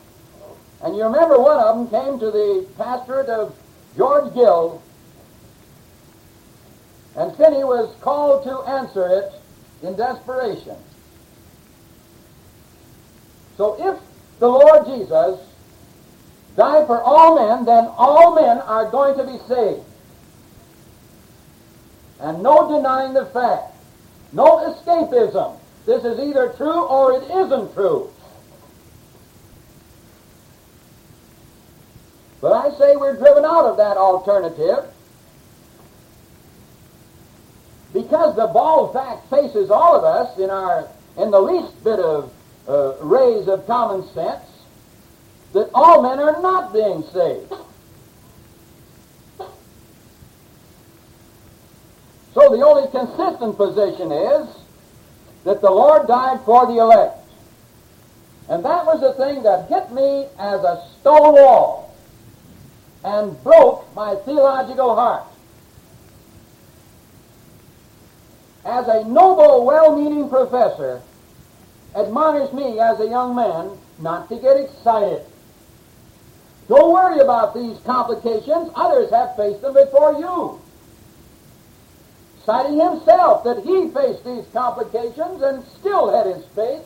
and 0.82 0.96
you 0.96 1.04
remember 1.04 1.38
one 1.38 1.58
of 1.58 1.76
them 1.76 2.04
came 2.04 2.18
to 2.18 2.30
the 2.30 2.66
pastorate 2.76 3.28
of 3.28 3.54
George 3.96 4.32
Gale, 4.34 4.82
and 7.16 7.36
Finney 7.36 7.64
was 7.64 7.94
called 8.00 8.44
to 8.44 8.60
answer 8.70 9.06
it 9.08 9.32
in 9.82 9.96
desperation. 9.96 10.76
So 13.56 13.76
if 13.78 14.00
the 14.38 14.48
Lord 14.48 14.86
Jesus 14.86 15.40
died 16.56 16.86
for 16.86 17.02
all 17.02 17.36
men, 17.36 17.64
then 17.64 17.86
all 17.96 18.34
men 18.34 18.58
are 18.58 18.90
going 18.90 19.18
to 19.18 19.24
be 19.24 19.38
saved. 19.46 19.84
And 22.20 22.42
no 22.42 22.74
denying 22.74 23.14
the 23.14 23.26
fact. 23.26 23.74
No 24.32 24.58
escapism. 24.72 25.58
This 25.86 26.04
is 26.04 26.18
either 26.18 26.54
true 26.56 26.84
or 26.84 27.14
it 27.14 27.30
isn't 27.30 27.74
true. 27.74 28.10
But 32.40 32.52
I 32.52 32.70
say 32.78 32.96
we're 32.96 33.16
driven 33.16 33.44
out 33.44 33.66
of 33.66 33.76
that 33.76 33.96
alternative 33.96 34.84
because 37.92 38.36
the 38.36 38.46
bald 38.46 38.92
fact 38.92 39.28
faces 39.28 39.70
all 39.70 39.96
of 39.96 40.04
us 40.04 40.38
in 40.38 40.48
our 40.48 40.88
in 41.18 41.30
the 41.30 41.40
least 41.40 41.82
bit 41.84 41.98
of 41.98 42.32
uh, 42.68 42.94
rays 43.00 43.48
of 43.48 43.66
common 43.66 44.06
sense 44.14 44.44
that 45.52 45.68
all 45.74 46.02
men 46.02 46.18
are 46.18 46.40
not 46.40 46.72
being 46.72 47.02
saved. 47.12 47.52
So 52.32 52.56
the 52.56 52.64
only 52.64 52.88
consistent 52.90 53.56
position 53.56 54.12
is 54.12 54.48
that 55.44 55.60
the 55.60 55.70
Lord 55.70 56.06
died 56.06 56.40
for 56.44 56.66
the 56.66 56.78
elect. 56.78 57.16
And 58.48 58.64
that 58.64 58.86
was 58.86 59.00
the 59.00 59.12
thing 59.14 59.42
that 59.42 59.68
hit 59.68 59.90
me 59.90 60.26
as 60.38 60.62
a 60.62 60.86
stone 61.00 61.34
wall 61.34 61.89
and 63.04 63.42
broke 63.42 63.94
my 63.94 64.14
theological 64.14 64.94
heart. 64.94 65.24
As 68.64 68.86
a 68.88 69.04
noble, 69.04 69.64
well-meaning 69.64 70.28
professor 70.28 71.00
admonished 71.94 72.52
me 72.52 72.78
as 72.78 73.00
a 73.00 73.06
young 73.06 73.34
man 73.34 73.70
not 73.98 74.28
to 74.28 74.36
get 74.36 74.56
excited. 74.56 75.24
Don't 76.68 76.92
worry 76.92 77.20
about 77.20 77.54
these 77.54 77.78
complications. 77.80 78.70
Others 78.74 79.10
have 79.10 79.34
faced 79.36 79.62
them 79.62 79.74
before 79.74 80.14
you 80.14 80.60
citing 82.44 82.80
himself 82.80 83.44
that 83.44 83.62
he 83.62 83.90
faced 83.90 84.24
these 84.24 84.44
complications 84.52 85.42
and 85.42 85.64
still 85.78 86.10
had 86.10 86.26
his 86.26 86.44
faith. 86.46 86.82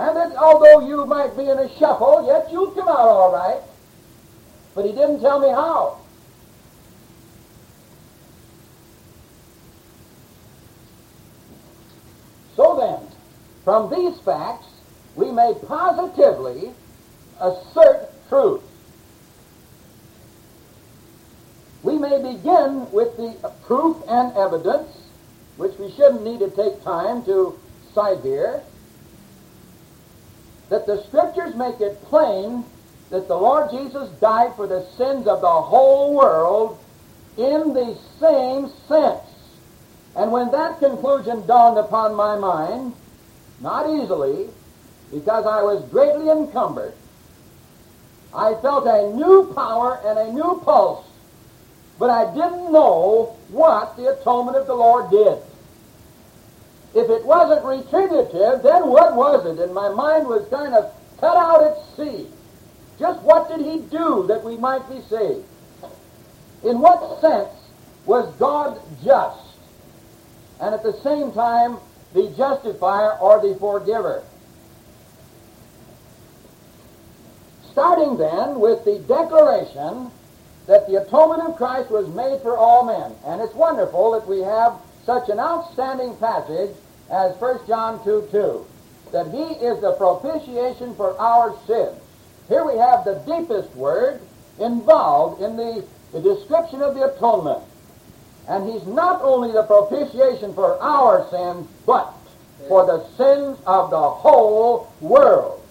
And 0.00 0.16
that 0.16 0.34
although 0.34 0.80
you 0.80 1.04
might 1.04 1.36
be 1.36 1.42
in 1.42 1.58
a 1.58 1.68
shuffle, 1.76 2.24
yet 2.26 2.50
you'll 2.50 2.70
come 2.70 2.88
out 2.88 2.96
all 2.96 3.30
right. 3.30 3.60
But 4.74 4.86
he 4.86 4.92
didn't 4.92 5.20
tell 5.20 5.38
me 5.38 5.50
how. 5.50 5.98
So 12.56 12.78
then, 12.80 13.06
from 13.62 13.90
these 13.90 14.18
facts, 14.20 14.68
we 15.16 15.30
may 15.30 15.52
positively 15.66 16.72
assert 17.38 18.08
truth. 18.30 18.62
We 21.82 21.98
may 21.98 22.22
begin 22.22 22.90
with 22.90 23.18
the 23.18 23.52
proof 23.66 23.98
and 24.08 24.34
evidence, 24.34 24.96
which 25.58 25.76
we 25.78 25.90
shouldn't 25.92 26.24
need 26.24 26.38
to 26.38 26.48
take 26.48 26.82
time 26.82 27.22
to 27.26 27.58
cite 27.92 28.22
here, 28.22 28.62
that 30.70 30.86
the 30.86 31.04
Scriptures 31.04 31.54
make 31.54 31.80
it 31.80 32.02
plain 32.04 32.64
that 33.10 33.28
the 33.28 33.36
Lord 33.36 33.70
Jesus 33.70 34.08
died 34.20 34.54
for 34.56 34.66
the 34.66 34.86
sins 34.96 35.26
of 35.26 35.42
the 35.42 35.62
whole 35.62 36.14
world 36.14 36.78
in 37.36 37.74
the 37.74 37.98
same 38.18 38.72
sense. 38.88 39.20
And 40.16 40.32
when 40.32 40.50
that 40.52 40.78
conclusion 40.78 41.46
dawned 41.46 41.78
upon 41.78 42.14
my 42.14 42.36
mind, 42.36 42.94
not 43.60 43.90
easily, 43.90 44.48
because 45.12 45.44
I 45.44 45.62
was 45.62 45.84
greatly 45.90 46.30
encumbered, 46.30 46.94
I 48.32 48.54
felt 48.62 48.86
a 48.86 49.14
new 49.14 49.52
power 49.54 50.00
and 50.06 50.18
a 50.18 50.32
new 50.32 50.62
pulse 50.64 51.04
but 52.00 52.08
I 52.08 52.32
didn't 52.32 52.72
know 52.72 53.36
what 53.50 53.94
the 53.98 54.18
atonement 54.18 54.56
of 54.56 54.66
the 54.66 54.74
Lord 54.74 55.10
did. 55.10 55.36
If 56.94 57.08
it 57.08 57.24
wasn't 57.24 57.64
retributive, 57.64 58.62
then 58.62 58.88
what 58.88 59.14
was 59.14 59.46
it? 59.46 59.62
And 59.62 59.72
my 59.72 59.88
mind 59.90 60.26
was 60.26 60.48
kind 60.48 60.74
of 60.74 60.92
cut 61.20 61.36
out 61.36 61.62
at 61.62 61.96
sea. 61.96 62.26
Just 62.98 63.22
what 63.22 63.48
did 63.48 63.60
he 63.60 63.80
do 63.88 64.26
that 64.26 64.42
we 64.44 64.56
might 64.56 64.88
be 64.88 65.00
saved? 65.02 65.44
In 66.64 66.80
what 66.80 67.20
sense 67.20 67.48
was 68.06 68.34
God 68.36 68.80
just? 69.04 69.40
And 70.60 70.74
at 70.74 70.82
the 70.82 70.92
same 71.00 71.32
time, 71.32 71.78
the 72.12 72.28
justifier 72.36 73.12
or 73.18 73.40
the 73.40 73.54
forgiver? 73.58 74.22
Starting 77.70 78.16
then 78.16 78.58
with 78.58 78.84
the 78.84 78.98
declaration 78.98 80.10
that 80.66 80.86
the 80.88 80.96
atonement 81.02 81.48
of 81.48 81.56
Christ 81.56 81.90
was 81.90 82.08
made 82.08 82.42
for 82.42 82.56
all 82.56 82.84
men. 82.84 83.12
And 83.24 83.40
it's 83.40 83.54
wonderful 83.54 84.10
that 84.12 84.26
we 84.26 84.40
have 84.40 84.74
such 85.04 85.28
an 85.28 85.38
outstanding 85.38 86.16
passage 86.16 86.74
as 87.10 87.36
1 87.36 87.66
John 87.66 88.02
2 88.04 88.28
2, 88.30 88.66
that 89.12 89.26
he 89.28 89.42
is 89.64 89.80
the 89.80 89.92
propitiation 89.92 90.94
for 90.94 91.18
our 91.18 91.56
sins. 91.66 91.98
Here 92.48 92.64
we 92.64 92.78
have 92.78 93.04
the 93.04 93.22
deepest 93.26 93.74
word 93.74 94.20
involved 94.58 95.42
in 95.42 95.56
the, 95.56 95.84
the 96.12 96.20
description 96.20 96.82
of 96.82 96.94
the 96.94 97.14
atonement. 97.14 97.62
And 98.48 98.70
he's 98.70 98.86
not 98.86 99.22
only 99.22 99.52
the 99.52 99.62
propitiation 99.62 100.54
for 100.54 100.80
our 100.82 101.28
sins, 101.30 101.68
but 101.86 102.12
for 102.68 102.86
the 102.86 103.06
sins 103.16 103.58
of 103.66 103.90
the 103.90 104.00
whole 104.00 104.92
world. 105.00 105.62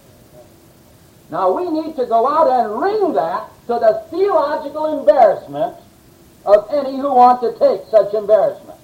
Now 1.29 1.51
we 1.51 1.69
need 1.69 1.95
to 1.97 2.05
go 2.05 2.27
out 2.27 2.49
and 2.49 2.81
ring 2.81 3.13
that 3.13 3.49
to 3.67 3.73
the 3.73 4.03
theological 4.09 4.99
embarrassment 4.99 5.75
of 6.45 6.67
any 6.71 6.97
who 6.97 7.13
want 7.13 7.41
to 7.41 7.51
take 7.59 7.81
such 7.91 8.13
embarrassment. 8.13 8.78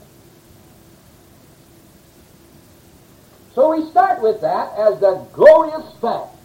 So 3.56 3.74
we 3.74 3.90
start 3.90 4.22
with 4.22 4.42
that 4.42 4.78
as 4.78 5.00
the 5.00 5.26
glorious 5.32 5.86
fact. 6.02 6.36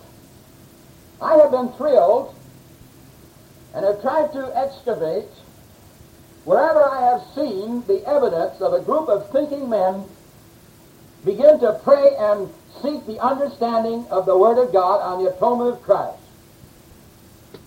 I 1.21 1.37
have 1.39 1.51
been 1.51 1.73
thrilled 1.73 2.35
and 3.75 3.85
have 3.85 4.01
tried 4.01 4.33
to 4.33 4.57
excavate 4.57 5.29
wherever 6.45 6.83
I 6.83 7.01
have 7.11 7.23
seen 7.35 7.83
the 7.89 8.07
evidence 8.07 8.61
of 8.61 8.73
a 8.73 8.81
group 8.81 9.09
of 9.09 9.29
thinking 9.31 9.69
men 9.69 10.05
begin 11.25 11.59
to 11.61 11.81
pray 11.83 12.15
and 12.17 12.49
seek 12.81 13.05
the 13.07 13.19
understanding 13.19 14.07
of 14.09 14.25
the 14.25 14.39
Word 14.39 14.63
of 14.63 14.73
God 14.73 15.03
on 15.03 15.25
the 15.25 15.35
atonement 15.35 15.75
of 15.75 15.83
Christ. 15.83 16.17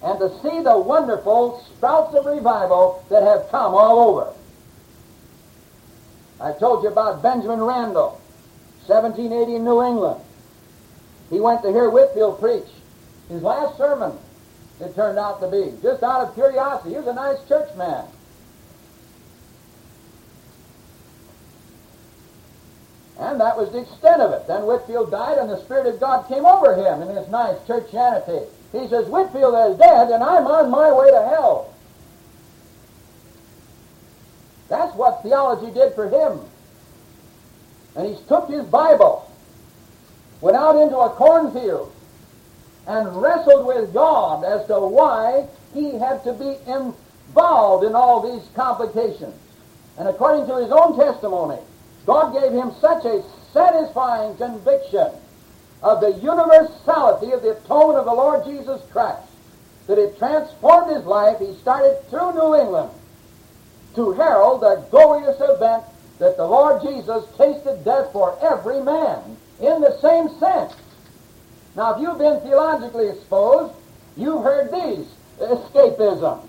And 0.02 0.20
to 0.20 0.30
see 0.42 0.62
the 0.62 0.78
wonderful 0.78 1.64
sprouts 1.76 2.16
of 2.16 2.26
revival 2.26 3.06
that 3.10 3.24
have 3.24 3.50
come 3.52 3.74
all 3.76 4.00
over. 4.00 4.34
I 6.40 6.54
told 6.54 6.84
you 6.84 6.90
about 6.90 7.22
Benjamin 7.22 7.62
Randall, 7.62 8.20
1780 8.88 9.56
in 9.56 9.64
New 9.64 9.84
England. 9.84 10.22
He 11.30 11.40
went 11.40 11.62
to 11.64 11.72
hear 11.72 11.90
Whitefield 11.90 12.40
preach. 12.40 12.68
His 13.30 13.42
last 13.42 13.78
sermon, 13.78 14.18
it 14.80 14.94
turned 14.96 15.18
out 15.18 15.40
to 15.42 15.48
be, 15.48 15.74
just 15.82 16.04
out 16.04 16.28
of 16.28 16.34
curiosity. 16.34 16.92
He 16.92 16.96
was 16.98 17.08
a 17.08 17.14
nice 17.14 17.38
church 17.48 17.74
man. 17.76 18.06
And 23.20 23.40
that 23.40 23.58
was 23.58 23.72
the 23.72 23.80
extent 23.80 24.22
of 24.22 24.34
it. 24.34 24.48
Then 24.48 24.64
Whitefield 24.64 25.12
died, 25.12 25.38
and 25.38 25.50
the 25.50 25.62
Spirit 25.64 25.88
of 25.88 26.00
God 26.00 26.28
came 26.28 26.46
over 26.46 26.76
him 26.76 27.02
in 27.02 27.16
his 27.16 27.28
nice 27.30 27.58
churchianity. 27.60 28.48
He 28.72 28.88
says, 28.88 29.08
Whitefield 29.08 29.72
is 29.72 29.78
dead, 29.78 30.10
and 30.10 30.24
I'm 30.24 30.48
on 30.48 30.70
my 30.72 30.92
way 30.92 31.10
to 31.12 31.22
hell. 31.30 31.74
That's 34.68 34.96
what 34.96 35.22
theology 35.22 35.72
did 35.72 35.94
for 35.94 36.10
him. 36.10 36.42
And 37.96 38.08
he 38.08 38.24
took 38.28 38.50
his 38.50 38.66
Bible, 38.66 39.30
went 40.42 40.58
out 40.58 40.82
into 40.82 40.98
a 40.98 41.10
cornfield, 41.12 41.94
and 42.88 43.22
wrestled 43.22 43.66
with 43.66 43.94
God 43.94 44.44
as 44.44 44.68
to 44.68 44.80
why 44.80 45.48
he 45.74 45.98
had 45.98 46.24
to 46.24 46.34
be 46.34 46.58
involved 46.70 47.86
in 47.86 47.96
all 47.96 48.22
these 48.22 48.48
complications. 48.56 49.36
And 49.98 50.08
according 50.08 50.48
to 50.48 50.58
his 50.58 50.72
own 50.72 50.98
testimony, 50.98 51.60
God 52.06 52.34
gave 52.34 52.52
him 52.52 52.72
such 52.82 53.06
a 53.06 53.24
satisfying 53.54 54.36
conviction 54.38 55.12
of 55.82 56.02
the 56.02 56.14
universality 56.14 57.32
of 57.32 57.42
the 57.42 57.52
atonement 57.52 58.00
of 58.00 58.06
the 58.06 58.14
Lord 58.14 58.44
Jesus 58.46 58.82
Christ 58.92 59.22
that 59.88 59.98
it 59.98 60.18
transformed 60.18 60.96
his 60.96 61.06
life. 61.06 61.40
He 61.40 61.54
started 61.56 62.02
through 62.10 62.34
New 62.34 62.56
England 62.56 62.90
to 63.96 64.14
herald 64.14 64.62
the 64.62 64.86
glorious 64.90 65.40
event 65.40 65.84
that 66.24 66.38
the 66.38 66.48
Lord 66.48 66.82
Jesus 66.82 67.26
tasted 67.38 67.84
death 67.84 68.14
for 68.14 68.38
every 68.42 68.82
man 68.82 69.36
in 69.60 69.82
the 69.82 70.00
same 70.00 70.30
sense. 70.40 70.74
Now, 71.76 71.96
if 71.96 72.02
you've 72.02 72.18
been 72.18 72.40
theologically 72.40 73.10
exposed, 73.10 73.74
you've 74.16 74.42
heard 74.42 74.72
these 74.72 75.06
escapisms. 75.42 76.48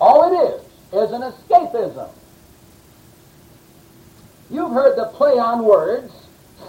All 0.00 0.32
it 0.32 0.54
is 0.54 0.62
is 0.92 1.12
an 1.12 1.22
escapism. 1.22 2.10
You've 4.50 4.72
heard 4.72 4.98
the 4.98 5.06
play 5.14 5.38
on 5.38 5.64
words, 5.64 6.12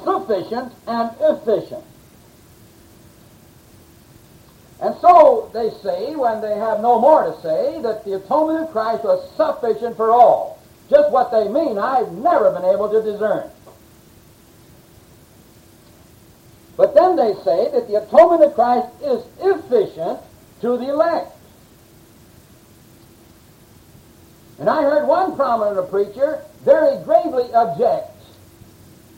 sufficient 0.04 0.74
and 0.86 1.10
efficient. 1.22 1.84
And 4.82 4.96
so 5.02 5.50
they 5.54 5.72
say, 5.84 6.15
when 6.15 6.42
they 6.42 6.56
have 6.56 6.80
no 6.80 7.00
more 7.00 7.26
to 7.26 7.42
say, 7.42 7.82
that 7.82 8.06
the 8.06 8.13
atonement 8.13 8.65
of 8.65 8.72
Christ 8.72 9.04
was 9.04 9.30
sufficient 9.36 9.98
for 9.98 10.12
all. 10.12 10.60
Just 10.89 11.12
what 11.12 11.32
they 11.32 11.48
mean, 11.50 11.78
I've 11.78 12.12
never 12.13 12.52
been 12.52 12.65
able 12.65 12.89
to 12.89 13.02
discern. 13.02 13.50
But 16.78 16.96
then 16.96 17.18
they 17.18 17.34
say 17.44 17.70
that 17.72 17.89
the 17.89 17.96
atonement 18.02 18.44
of 18.44 18.56
Christ 18.56 18.88
is 19.04 19.26
efficient 19.42 20.20
to 20.62 20.78
the 20.78 20.89
elect. 20.89 21.36
And 24.60 24.70
I 24.70 24.82
heard 24.84 25.06
one 25.06 25.36
prominent 25.36 25.89
preacher 25.89 26.42
very 26.63 27.02
gravely 27.04 27.54
object 27.54 28.12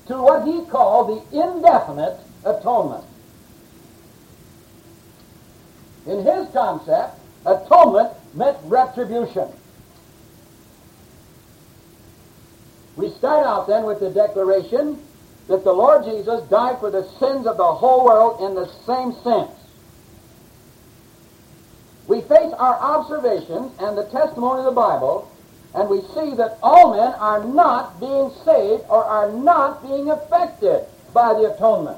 to 0.08 0.21
what 0.21 0.45
he 0.45 0.65
called 0.65 1.30
the 1.32 1.39
indefinite 1.39 2.17
atonement. 2.45 3.06
In 6.05 6.23
his 6.23 6.49
concept, 6.51 7.19
atonement 7.45 8.11
meant 8.33 8.57
retribution. 8.63 9.47
We 12.95 13.09
start 13.11 13.45
out 13.45 13.67
then 13.67 13.85
with 13.85 13.99
the 13.99 14.09
declaration 14.09 15.01
that 15.47 15.63
the 15.63 15.73
Lord 15.73 16.05
Jesus 16.05 16.41
died 16.49 16.79
for 16.79 16.91
the 16.91 17.07
sins 17.19 17.47
of 17.47 17.57
the 17.57 17.73
whole 17.73 18.05
world 18.05 18.41
in 18.41 18.55
the 18.55 18.67
same 18.85 19.13
sense. 19.23 19.51
We 22.07 22.21
face 22.21 22.53
our 22.53 22.75
observations 22.75 23.71
and 23.79 23.97
the 23.97 24.05
testimony 24.05 24.59
of 24.59 24.65
the 24.65 24.71
Bible, 24.71 25.31
and 25.73 25.89
we 25.89 26.01
see 26.13 26.35
that 26.35 26.57
all 26.61 26.95
men 26.95 27.13
are 27.13 27.43
not 27.43 27.99
being 27.99 28.31
saved 28.43 28.83
or 28.89 29.05
are 29.05 29.31
not 29.31 29.81
being 29.83 30.09
affected 30.09 30.85
by 31.13 31.33
the 31.33 31.53
atonement. 31.53 31.97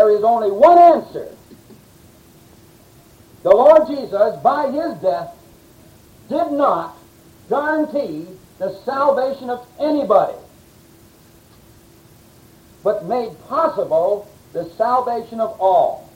There 0.00 0.16
is 0.16 0.24
only 0.24 0.50
one 0.50 0.78
answer. 0.78 1.28
The 3.42 3.50
Lord 3.50 3.86
Jesus, 3.86 4.40
by 4.42 4.70
his 4.70 4.94
death, 5.02 5.36
did 6.30 6.52
not 6.52 6.96
guarantee 7.50 8.26
the 8.58 8.72
salvation 8.86 9.50
of 9.50 9.68
anybody, 9.78 10.38
but 12.82 13.04
made 13.04 13.38
possible 13.46 14.26
the 14.54 14.70
salvation 14.70 15.38
of 15.38 15.60
all. 15.60 16.08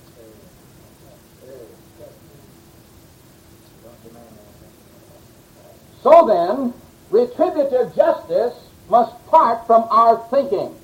So 6.02 6.26
then, 6.26 6.72
retributive 7.10 7.94
justice 7.94 8.54
must 8.88 9.12
part 9.26 9.66
from 9.66 9.86
our 9.90 10.26
thinking. 10.30 10.74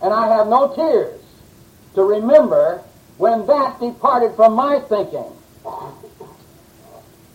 And 0.00 0.14
I 0.14 0.28
have 0.28 0.46
no 0.46 0.72
tears 0.72 1.23
to 1.94 2.02
remember 2.02 2.82
when 3.16 3.46
that 3.46 3.80
departed 3.80 4.34
from 4.36 4.54
my 4.54 4.80
thinking. 4.80 5.24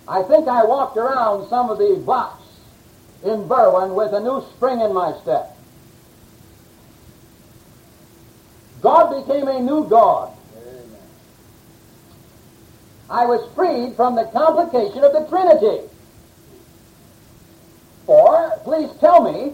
I 0.07 0.23
think 0.23 0.47
I 0.47 0.65
walked 0.65 0.97
around 0.97 1.47
some 1.49 1.69
of 1.69 1.77
the 1.77 2.01
blocks 2.03 2.43
in 3.23 3.47
Berwyn 3.47 3.95
with 3.95 4.13
a 4.13 4.19
new 4.19 4.43
spring 4.55 4.81
in 4.81 4.93
my 4.93 5.13
step. 5.21 5.55
God 8.81 9.25
became 9.25 9.47
a 9.47 9.59
new 9.59 9.87
God. 9.87 10.33
I 13.09 13.25
was 13.25 13.47
freed 13.55 13.95
from 13.95 14.15
the 14.15 14.25
complication 14.25 15.03
of 15.03 15.13
the 15.13 15.25
Trinity. 15.27 15.87
Or, 18.07 18.59
please 18.63 18.89
tell 18.99 19.21
me, 19.21 19.53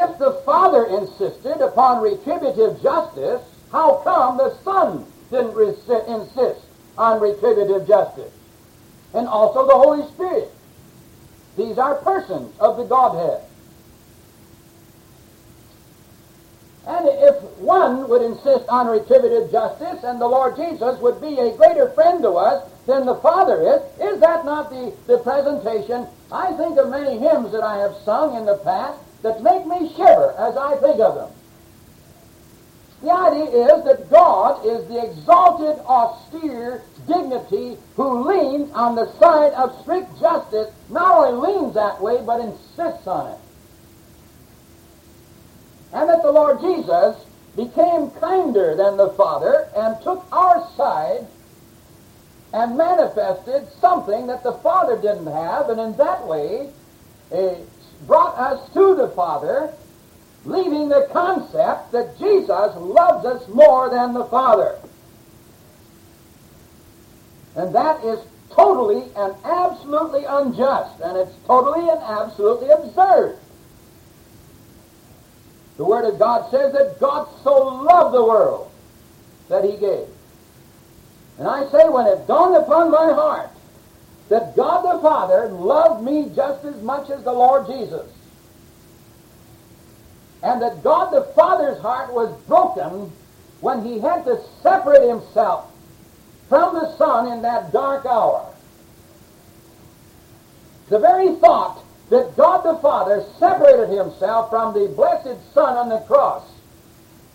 if 0.00 0.18
the 0.18 0.32
Father 0.44 0.86
insisted 0.86 1.60
upon 1.60 2.02
retributive 2.02 2.80
justice, 2.82 3.42
how 3.72 4.00
come 4.04 4.38
the 4.38 4.56
Son 4.62 5.04
didn't 5.30 5.58
insist 6.08 6.60
on 6.96 7.20
retributive 7.20 7.86
justice? 7.86 8.32
And 9.14 9.26
also 9.26 9.66
the 9.66 9.74
Holy 9.74 10.06
Spirit. 10.12 10.50
These 11.56 11.78
are 11.78 11.96
persons 11.96 12.56
of 12.60 12.76
the 12.76 12.84
Godhead. 12.84 13.42
And 16.86 17.06
if 17.06 17.42
one 17.58 18.08
would 18.08 18.22
insist 18.22 18.66
on 18.68 18.86
retributive 18.86 19.50
justice 19.50 20.04
and 20.04 20.20
the 20.20 20.26
Lord 20.26 20.56
Jesus 20.56 20.98
would 21.00 21.20
be 21.20 21.38
a 21.38 21.54
greater 21.56 21.90
friend 21.90 22.22
to 22.22 22.30
us 22.30 22.70
than 22.86 23.04
the 23.04 23.16
Father 23.16 23.60
is, 23.60 23.82
is 24.00 24.20
that 24.20 24.46
not 24.46 24.70
the, 24.70 24.94
the 25.06 25.18
presentation? 25.18 26.06
I 26.32 26.52
think 26.52 26.78
of 26.78 26.88
many 26.88 27.18
hymns 27.18 27.52
that 27.52 27.62
I 27.62 27.78
have 27.78 27.94
sung 28.04 28.36
in 28.36 28.46
the 28.46 28.56
past 28.58 28.98
that 29.22 29.42
make 29.42 29.66
me 29.66 29.92
shiver 29.96 30.34
as 30.38 30.56
I 30.56 30.76
think 30.76 31.00
of 31.00 31.14
them. 31.14 31.30
The 33.02 33.12
idea 33.12 33.44
is 33.44 33.84
that 33.84 34.10
God 34.10 34.66
is 34.66 34.88
the 34.88 35.04
exalted, 35.04 35.78
austere 35.84 36.82
dignity 37.06 37.76
who 37.94 38.28
leans 38.28 38.72
on 38.72 38.96
the 38.96 39.12
side 39.18 39.52
of 39.52 39.80
strict 39.82 40.18
justice, 40.18 40.72
not 40.90 41.28
only 41.28 41.52
leans 41.52 41.74
that 41.74 42.00
way, 42.00 42.20
but 42.24 42.40
insists 42.40 43.06
on 43.06 43.32
it. 43.32 43.38
And 45.92 46.08
that 46.08 46.22
the 46.22 46.32
Lord 46.32 46.60
Jesus 46.60 47.16
became 47.54 48.10
kinder 48.20 48.74
than 48.74 48.96
the 48.96 49.10
Father 49.10 49.68
and 49.76 50.00
took 50.02 50.26
our 50.32 50.68
side 50.76 51.26
and 52.52 52.76
manifested 52.76 53.68
something 53.80 54.26
that 54.26 54.42
the 54.42 54.52
Father 54.54 54.96
didn't 54.96 55.26
have, 55.26 55.68
and 55.68 55.80
in 55.80 55.96
that 55.96 56.26
way 56.26 56.70
uh, 57.32 57.54
brought 58.06 58.36
us 58.36 58.72
to 58.72 58.94
the 58.94 59.08
Father, 59.08 59.72
leaving 60.44 60.88
the 60.88 61.08
concept 61.12 61.92
that 61.92 62.18
Jesus 62.18 62.76
loves 62.76 63.24
us 63.26 63.48
more 63.48 63.90
than 63.90 64.14
the 64.14 64.24
Father. 64.24 64.78
And 67.56 67.74
that 67.74 68.04
is 68.04 68.20
totally 68.50 69.10
and 69.16 69.34
absolutely 69.44 70.24
unjust, 70.24 71.00
and 71.00 71.16
it's 71.16 71.34
totally 71.46 71.88
and 71.88 72.00
absolutely 72.00 72.70
absurd. 72.70 73.38
The 75.76 75.84
Word 75.84 76.04
of 76.04 76.18
God 76.18 76.50
says 76.50 76.72
that 76.72 76.98
God 76.98 77.28
so 77.42 77.82
loved 77.82 78.14
the 78.14 78.24
world 78.24 78.70
that 79.48 79.64
He 79.64 79.76
gave. 79.76 80.06
And 81.38 81.46
I 81.46 81.68
say, 81.70 81.88
when 81.88 82.06
it 82.06 82.26
dawned 82.26 82.56
upon 82.56 82.90
my 82.90 83.12
heart 83.12 83.50
that 84.28 84.54
God 84.56 84.82
the 84.82 85.02
Father 85.02 85.48
loved 85.48 86.04
me 86.04 86.30
just 86.34 86.64
as 86.64 86.80
much 86.82 87.10
as 87.10 87.22
the 87.24 87.32
Lord 87.32 87.66
Jesus, 87.66 88.10
and 90.42 90.60
that 90.62 90.82
God 90.82 91.10
the 91.10 91.24
Father's 91.34 91.80
heart 91.80 92.12
was 92.12 92.36
broken 92.42 93.10
when 93.60 93.84
He 93.84 93.98
had 93.98 94.24
to 94.24 94.40
separate 94.62 95.08
Himself 95.08 95.70
from 96.48 96.74
the 96.74 96.96
Son 96.96 97.32
in 97.32 97.42
that 97.42 97.72
dark 97.72 98.06
hour. 98.06 98.46
The 100.88 100.98
very 100.98 101.34
thought 101.36 101.84
that 102.10 102.36
God 102.36 102.62
the 102.62 102.80
Father 102.80 103.24
separated 103.38 103.94
himself 103.94 104.48
from 104.48 104.72
the 104.72 104.88
blessed 104.88 105.36
Son 105.52 105.76
on 105.76 105.90
the 105.90 106.00
cross 106.00 106.44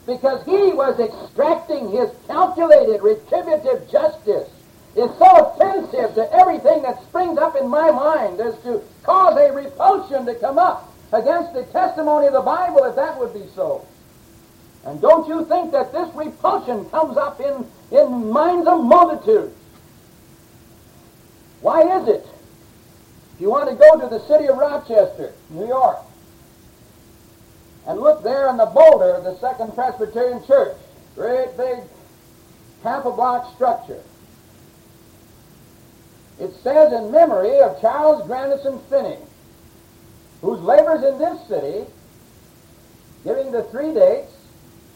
because 0.08 0.44
he 0.46 0.74
was 0.74 1.00
extracting 1.00 1.92
his 1.92 2.10
calculated 2.28 3.02
retributive 3.04 3.90
justice 3.90 4.50
is 4.96 5.10
so 5.18 5.48
offensive 5.48 6.14
to 6.16 6.32
everything 6.34 6.84
that 6.84 7.02
springs 7.04 7.38
up 7.40 7.56
in 7.56 7.68
my 7.68 7.90
mind 7.92 8.40
as 8.40 8.58
to 8.64 8.82
cause 9.02 9.38
a 9.38 9.52
repulsion 9.52 10.26
to 10.26 10.36
come 10.36 10.60
up 10.60 10.94
against 11.12 11.54
the 11.54 11.64
testimony 11.66 12.28
of 12.28 12.34
the 12.34 12.42
Bible 12.42 12.84
if 12.84 12.96
that 12.96 13.18
would 13.20 13.34
be 13.34 13.46
so. 13.56 13.86
And 14.86 15.02
don't 15.02 15.28
you 15.28 15.46
think 15.46 15.72
that 15.72 15.92
this 15.92 16.14
repulsion 16.14 16.86
comes 16.90 17.18
up 17.18 17.40
in, 17.40 17.66
in 17.92 18.32
minds 18.32 18.68
of 18.68 18.84
multitudes? 18.84 19.56
Why 21.62 21.82
is 22.00 22.08
it? 22.08 22.28
If 23.36 23.42
you 23.42 23.50
want 23.50 23.70
to 23.70 23.76
go 23.76 24.00
to 24.00 24.08
the 24.08 24.20
city 24.28 24.48
of 24.48 24.58
Rochester, 24.58 25.34
New 25.50 25.68
York, 25.68 25.98
and 27.88 28.00
look 28.00 28.24
there 28.24 28.48
on 28.48 28.58
the 28.58 28.66
boulder 28.66 29.16
of 29.16 29.24
the 29.24 29.38
Second 29.40 29.74
Presbyterian 29.74 30.46
Church, 30.46 30.78
great 31.16 31.56
big 31.58 31.80
half 32.84 33.06
a 33.06 33.12
block 33.12 33.54
structure. 33.56 34.02
It 36.40 36.54
says 36.64 36.92
in 36.94 37.12
memory 37.12 37.60
of 37.60 37.80
Charles 37.80 38.26
Grandison 38.26 38.80
Finney, 38.90 39.18
whose 40.42 40.60
labors 40.60 41.04
in 41.04 41.18
this 41.18 41.48
city, 41.48 41.86
giving 43.24 43.52
the 43.52 43.64
three 43.64 43.94
dates, 43.94 44.34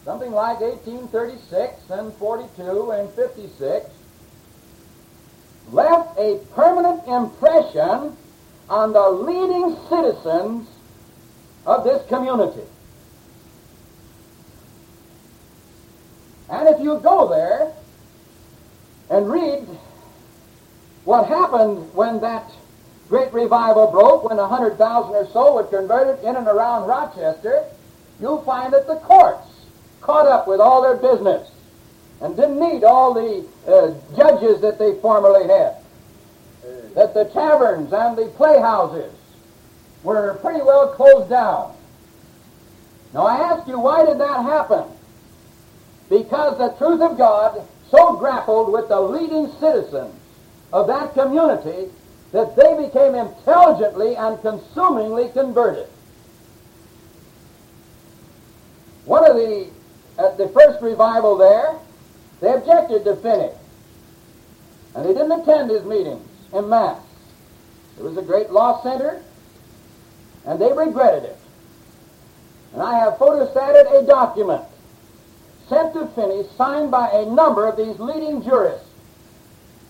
something 0.04 0.32
like 0.32 0.60
1836 0.60 1.90
and 1.90 2.12
42 2.14 2.90
and 2.90 3.10
56, 3.10 3.90
left 5.70 6.18
a 6.18 6.40
permanent 6.54 7.06
impression 7.06 8.16
on 8.68 8.92
the 8.92 9.08
leading 9.08 9.76
citizens 9.88 10.68
of 11.66 11.84
this 11.84 12.06
community. 12.08 12.62
And 16.50 16.68
if 16.68 16.80
you 16.80 16.98
go 16.98 17.28
there 17.28 17.72
and 19.10 19.30
read 19.30 19.66
what 21.08 21.26
happened 21.26 21.94
when 21.94 22.20
that 22.20 22.52
great 23.08 23.32
revival 23.32 23.90
broke, 23.90 24.28
when 24.28 24.38
a 24.38 24.46
100,000 24.46 24.76
or 25.10 25.26
so 25.32 25.54
were 25.54 25.64
converted 25.64 26.22
in 26.22 26.36
and 26.36 26.46
around 26.46 26.86
Rochester, 26.86 27.64
you'll 28.20 28.42
find 28.42 28.74
that 28.74 28.86
the 28.86 28.96
courts 28.96 29.48
caught 30.02 30.26
up 30.26 30.46
with 30.46 30.60
all 30.60 30.82
their 30.82 30.96
business 30.96 31.50
and 32.20 32.36
didn't 32.36 32.60
need 32.60 32.84
all 32.84 33.14
the 33.14 33.42
uh, 33.66 33.94
judges 34.18 34.60
that 34.60 34.78
they 34.78 35.00
formerly 35.00 35.48
had 35.48 35.76
that 36.94 37.14
the 37.14 37.24
taverns 37.32 37.90
and 37.90 38.18
the 38.18 38.26
playhouses 38.36 39.14
were 40.02 40.34
pretty 40.42 40.60
well 40.60 40.88
closed 40.88 41.30
down. 41.30 41.74
Now 43.14 43.26
I 43.26 43.36
ask 43.36 43.66
you, 43.66 43.80
why 43.80 44.04
did 44.04 44.20
that 44.20 44.42
happen? 44.42 44.84
Because 46.10 46.58
the 46.58 46.76
truth 46.76 47.00
of 47.00 47.16
God 47.16 47.66
so 47.90 48.16
grappled 48.18 48.70
with 48.70 48.88
the 48.88 49.00
leading 49.00 49.50
citizens 49.58 50.17
of 50.72 50.86
that 50.86 51.14
community 51.14 51.90
that 52.32 52.56
they 52.56 52.86
became 52.86 53.14
intelligently 53.14 54.16
and 54.16 54.40
consumingly 54.42 55.30
converted. 55.30 55.88
One 59.04 59.28
of 59.28 59.36
the, 59.36 59.70
at 60.18 60.36
the 60.36 60.48
first 60.48 60.82
revival 60.82 61.36
there, 61.36 61.74
they 62.40 62.52
objected 62.52 63.04
to 63.04 63.16
Finney. 63.16 63.50
And 64.94 65.04
they 65.04 65.14
didn't 65.14 65.40
attend 65.40 65.70
his 65.70 65.84
meetings 65.84 66.28
in 66.52 66.68
Mass. 66.68 67.00
It 67.98 68.02
was 68.02 68.16
a 68.16 68.22
great 68.22 68.50
loss 68.50 68.82
center, 68.82 69.22
and 70.44 70.60
they 70.60 70.72
regretted 70.72 71.24
it. 71.24 71.38
And 72.74 72.82
I 72.82 72.98
have 72.98 73.14
photostated 73.14 74.02
a 74.02 74.06
document 74.06 74.64
sent 75.68 75.94
to 75.94 76.06
Finney, 76.08 76.44
signed 76.56 76.90
by 76.90 77.10
a 77.10 77.26
number 77.26 77.66
of 77.66 77.76
these 77.76 77.98
leading 77.98 78.42
jurists, 78.42 78.87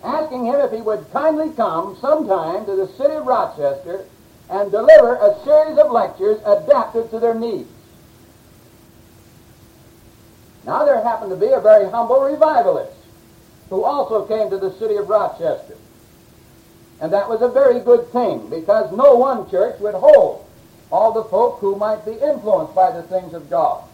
asking 0.03 0.47
him 0.47 0.61
if 0.61 0.73
he 0.73 0.81
would 0.81 1.11
kindly 1.13 1.51
come 1.51 1.97
sometime 2.01 2.65
to 2.67 2.77
the 2.77 2.89
city 2.97 3.15
of 3.15 3.27
Rochester 3.27 4.05
and 4.51 4.71
deliver 4.71 5.17
a 5.17 5.39
series 5.45 5.79
of 5.79 5.91
lectures 5.91 6.41
adapted 6.45 7.11
to 7.11 7.19
their 7.19 7.35
needs. 7.35 7.69
Now 10.65 10.85
there 10.85 11.03
happened 11.03 11.31
to 11.31 11.37
be 11.37 11.53
a 11.53 11.61
very 11.61 11.89
humble 11.91 12.21
revivalist 12.21 12.93
who 13.71 13.85
also 13.85 14.27
came 14.27 14.51
to 14.51 14.59
the 14.59 14.73
city 14.79 14.97
of 14.97 15.09
Rochester. 15.09 15.77
And 17.01 17.13
that 17.13 17.29
was 17.29 17.43
a 17.43 17.49
very 17.49 17.81
good 17.81 18.11
thing 18.13 18.49
because 18.49 18.91
no 18.93 19.15
one 19.15 19.49
church 19.51 19.79
would 19.81 19.95
hold 19.95 20.45
all 20.91 21.13
the 21.13 21.25
folk 21.25 21.59
who 21.61 21.77
might 21.77 22.05
be 22.05 22.13
influenced 22.13 22.75
by 22.75 22.91
the 22.91 23.03
things 23.03 23.35
of 23.35 23.51
God. 23.51 23.85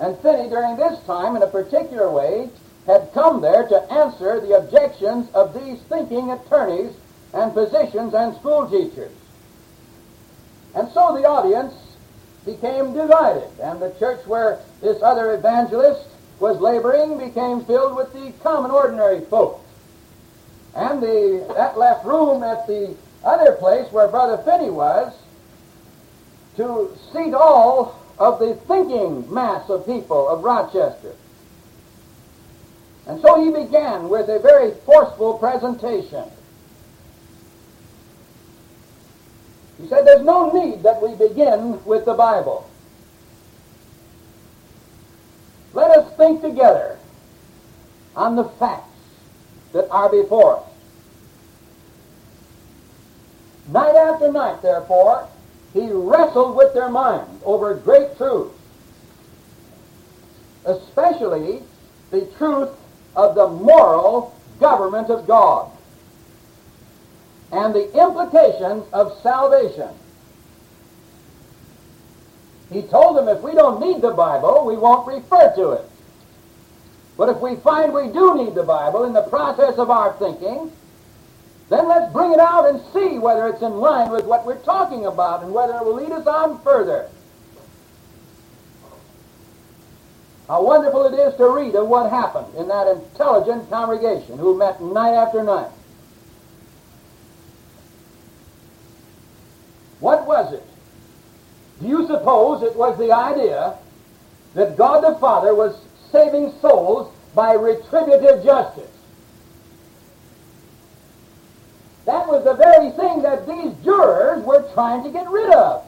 And 0.00 0.18
Finney, 0.18 0.48
during 0.48 0.76
this 0.76 0.98
time, 1.04 1.36
in 1.36 1.42
a 1.42 1.46
particular 1.46 2.10
way, 2.10 2.50
had 2.86 3.10
come 3.14 3.40
there 3.40 3.66
to 3.66 3.92
answer 3.92 4.40
the 4.40 4.56
objections 4.56 5.28
of 5.34 5.54
these 5.54 5.80
thinking 5.82 6.30
attorneys 6.30 6.92
and 7.32 7.52
physicians 7.52 8.14
and 8.14 8.34
school 8.36 8.68
teachers. 8.68 9.12
And 10.74 10.90
so 10.92 11.16
the 11.16 11.26
audience 11.26 11.74
became 12.44 12.92
divided, 12.92 13.48
and 13.62 13.80
the 13.80 13.94
church 13.98 14.26
where 14.26 14.60
this 14.80 15.02
other 15.02 15.34
evangelist 15.34 16.08
was 16.40 16.60
laboring 16.60 17.16
became 17.18 17.64
filled 17.64 17.96
with 17.96 18.12
the 18.12 18.32
common 18.42 18.70
ordinary 18.70 19.20
folk. 19.22 19.64
And 20.74 21.00
the, 21.00 21.46
that 21.56 21.78
left 21.78 22.04
room 22.04 22.42
at 22.42 22.66
the 22.66 22.94
other 23.24 23.52
place 23.52 23.90
where 23.92 24.08
Brother 24.08 24.42
Finney 24.42 24.70
was 24.70 25.14
to 26.56 26.96
seat 27.12 27.32
all 27.32 27.98
of 28.18 28.38
the 28.38 28.54
thinking 28.66 29.32
mass 29.32 29.68
of 29.70 29.86
people 29.86 30.28
of 30.28 30.44
Rochester. 30.44 31.14
And 33.06 33.20
so 33.20 33.42
he 33.42 33.50
began 33.50 34.08
with 34.08 34.28
a 34.28 34.38
very 34.38 34.72
forceful 34.86 35.38
presentation. 35.38 36.24
He 39.80 39.88
said, 39.88 40.06
There's 40.06 40.24
no 40.24 40.50
need 40.52 40.82
that 40.84 41.02
we 41.02 41.14
begin 41.14 41.84
with 41.84 42.06
the 42.06 42.14
Bible. 42.14 42.68
Let 45.74 45.90
us 45.90 46.16
think 46.16 46.40
together 46.40 46.98
on 48.16 48.36
the 48.36 48.44
facts 48.44 48.88
that 49.72 49.88
are 49.90 50.08
before 50.08 50.58
us. 50.58 50.64
Night 53.68 53.96
after 53.96 54.30
night, 54.30 54.62
therefore, 54.62 55.28
he 55.72 55.90
wrestled 55.90 56.56
with 56.56 56.72
their 56.74 56.88
minds 56.88 57.42
over 57.44 57.74
great 57.74 58.16
truths, 58.16 58.54
especially 60.64 61.62
the 62.10 62.26
truth 62.38 62.70
of 63.16 63.34
the 63.34 63.48
moral 63.48 64.34
government 64.60 65.10
of 65.10 65.26
God 65.26 65.70
and 67.52 67.74
the 67.74 67.86
implications 67.92 68.84
of 68.92 69.18
salvation. 69.22 69.90
He 72.72 72.82
told 72.82 73.16
them 73.16 73.28
if 73.28 73.42
we 73.42 73.52
don't 73.52 73.80
need 73.80 74.02
the 74.02 74.10
Bible, 74.10 74.64
we 74.66 74.76
won't 74.76 75.06
refer 75.06 75.54
to 75.54 75.70
it. 75.72 75.90
But 77.16 77.28
if 77.28 77.38
we 77.38 77.54
find 77.56 77.92
we 77.92 78.08
do 78.08 78.34
need 78.34 78.54
the 78.54 78.64
Bible 78.64 79.04
in 79.04 79.12
the 79.12 79.22
process 79.22 79.78
of 79.78 79.90
our 79.90 80.14
thinking, 80.14 80.72
then 81.68 81.88
let's 81.88 82.12
bring 82.12 82.32
it 82.32 82.40
out 82.40 82.68
and 82.68 82.80
see 82.92 83.18
whether 83.18 83.46
it's 83.48 83.62
in 83.62 83.78
line 83.78 84.10
with 84.10 84.24
what 84.24 84.44
we're 84.44 84.62
talking 84.62 85.06
about 85.06 85.42
and 85.44 85.52
whether 85.52 85.74
it 85.74 85.84
will 85.84 85.94
lead 85.94 86.10
us 86.10 86.26
on 86.26 86.60
further. 86.62 87.08
How 90.48 90.62
wonderful 90.62 91.06
it 91.06 91.14
is 91.18 91.34
to 91.36 91.48
read 91.48 91.74
of 91.74 91.88
what 91.88 92.10
happened 92.10 92.54
in 92.56 92.68
that 92.68 92.86
intelligent 92.86 93.70
congregation 93.70 94.38
who 94.38 94.58
met 94.58 94.80
night 94.82 95.14
after 95.14 95.42
night. 95.42 95.70
What 100.00 100.26
was 100.26 100.52
it? 100.52 100.66
Do 101.80 101.88
you 101.88 102.06
suppose 102.06 102.62
it 102.62 102.76
was 102.76 102.98
the 102.98 103.10
idea 103.10 103.78
that 104.54 104.76
God 104.76 105.00
the 105.02 105.18
Father 105.18 105.54
was 105.54 105.80
saving 106.12 106.52
souls 106.60 107.10
by 107.34 107.54
retributive 107.54 108.44
justice? 108.44 108.90
That 112.04 112.28
was 112.28 112.44
the 112.44 112.54
very 112.54 112.90
thing 112.90 113.22
that 113.22 113.46
these 113.48 113.72
jurors 113.82 114.44
were 114.44 114.70
trying 114.74 115.02
to 115.04 115.10
get 115.10 115.28
rid 115.30 115.50
of. 115.54 115.86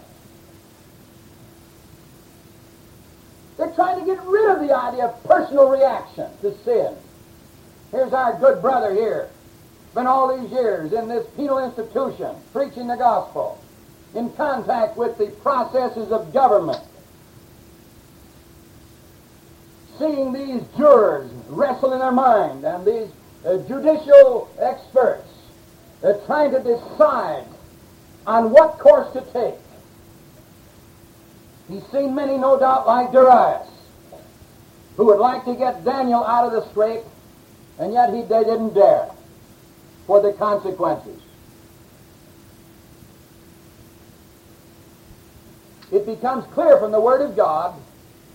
They're 3.57 3.73
trying 3.73 4.01
to 4.01 4.07
get 4.07 4.23
rid 4.25 4.51
of 4.51 4.61
the 4.61 4.77
idea 4.77 5.07
of 5.07 5.25
personal 5.25 5.69
reaction 5.69 6.31
to 6.43 6.55
sin. 6.65 6.95
Here's 7.91 8.13
our 8.13 8.39
good 8.39 8.61
brother 8.61 8.93
here. 8.93 9.31
Been 9.95 10.07
all 10.07 10.37
these 10.37 10.51
years 10.51 10.93
in 10.93 11.09
this 11.09 11.27
penal 11.37 11.59
institution, 11.65 12.37
preaching 12.53 12.87
the 12.87 12.97
gospel, 12.97 13.59
in 14.15 14.31
contact 14.33 14.97
with 14.97 15.17
the 15.17 15.29
processes 15.43 16.13
of 16.13 16.33
government. 16.33 16.83
Seeing 19.99 20.35
these 20.35 20.63
jurors 20.77 21.31
wrestle 21.49 21.95
in 21.95 22.01
their 22.01 22.13
mind 22.13 22.65
and 22.65 22.85
these 22.85 23.09
uh, 23.47 23.57
judicial 23.67 24.51
experts 24.61 25.29
uh, 26.05 26.13
trying 26.27 26.51
to 26.51 26.63
decide 26.63 27.45
on 28.27 28.51
what 28.51 28.79
course 28.79 29.11
to 29.15 29.23
take. 29.33 29.55
He's 31.69 31.85
seen 31.87 32.15
many, 32.15 32.39
no 32.39 32.59
doubt, 32.59 32.87
like 32.87 33.13
Darius, 33.13 33.69
who 34.97 35.07
would 35.07 35.19
like 35.19 35.45
to 35.45 35.55
get 35.55 35.85
Daniel 35.85 36.25
out 36.25 36.47
of 36.47 36.53
the 36.53 36.69
scrape, 36.71 37.03
and 37.79 37.93
yet 37.93 38.15
he 38.15 38.23
they 38.23 38.45
didn't 38.45 38.75
dare 38.75 39.11
for 40.07 40.23
the 40.23 40.33
consequences. 40.33 41.21
It 45.91 46.07
becomes 46.07 46.45
clear 46.53 46.79
from 46.79 46.93
the 46.93 47.01
Word 47.01 47.21
of 47.21 47.37
God 47.37 47.75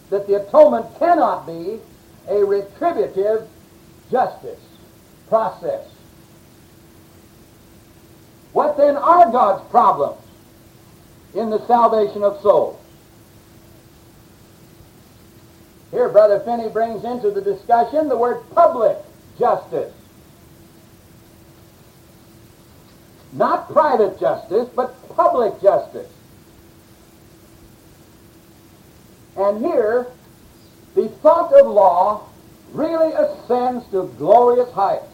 that 0.09 0.27
the 0.27 0.45
atonement 0.45 0.87
cannot 0.99 1.45
be 1.45 1.79
a 2.27 2.43
retributive 2.43 3.47
justice 4.09 4.59
process. 5.29 5.87
What 8.53 8.77
then 8.77 8.97
are 8.97 9.31
God's 9.31 9.69
problems 9.69 10.21
in 11.33 11.49
the 11.49 11.65
salvation 11.65 12.23
of 12.23 12.41
souls? 12.41 12.80
Here, 15.91 16.07
Brother 16.07 16.39
Finney 16.39 16.69
brings 16.69 17.03
into 17.03 17.31
the 17.31 17.41
discussion 17.41 18.07
the 18.07 18.17
word 18.17 18.41
public 18.55 18.97
justice. 19.37 19.93
Not 23.33 23.69
private 23.71 24.19
justice, 24.19 24.69
but 24.73 24.95
public 25.15 25.61
justice. 25.61 26.11
And 29.37 29.63
here, 29.65 30.07
the 30.95 31.09
thought 31.09 31.53
of 31.53 31.67
law 31.67 32.27
really 32.71 33.13
ascends 33.13 33.85
to 33.91 34.13
glorious 34.17 34.71
heights. 34.71 35.05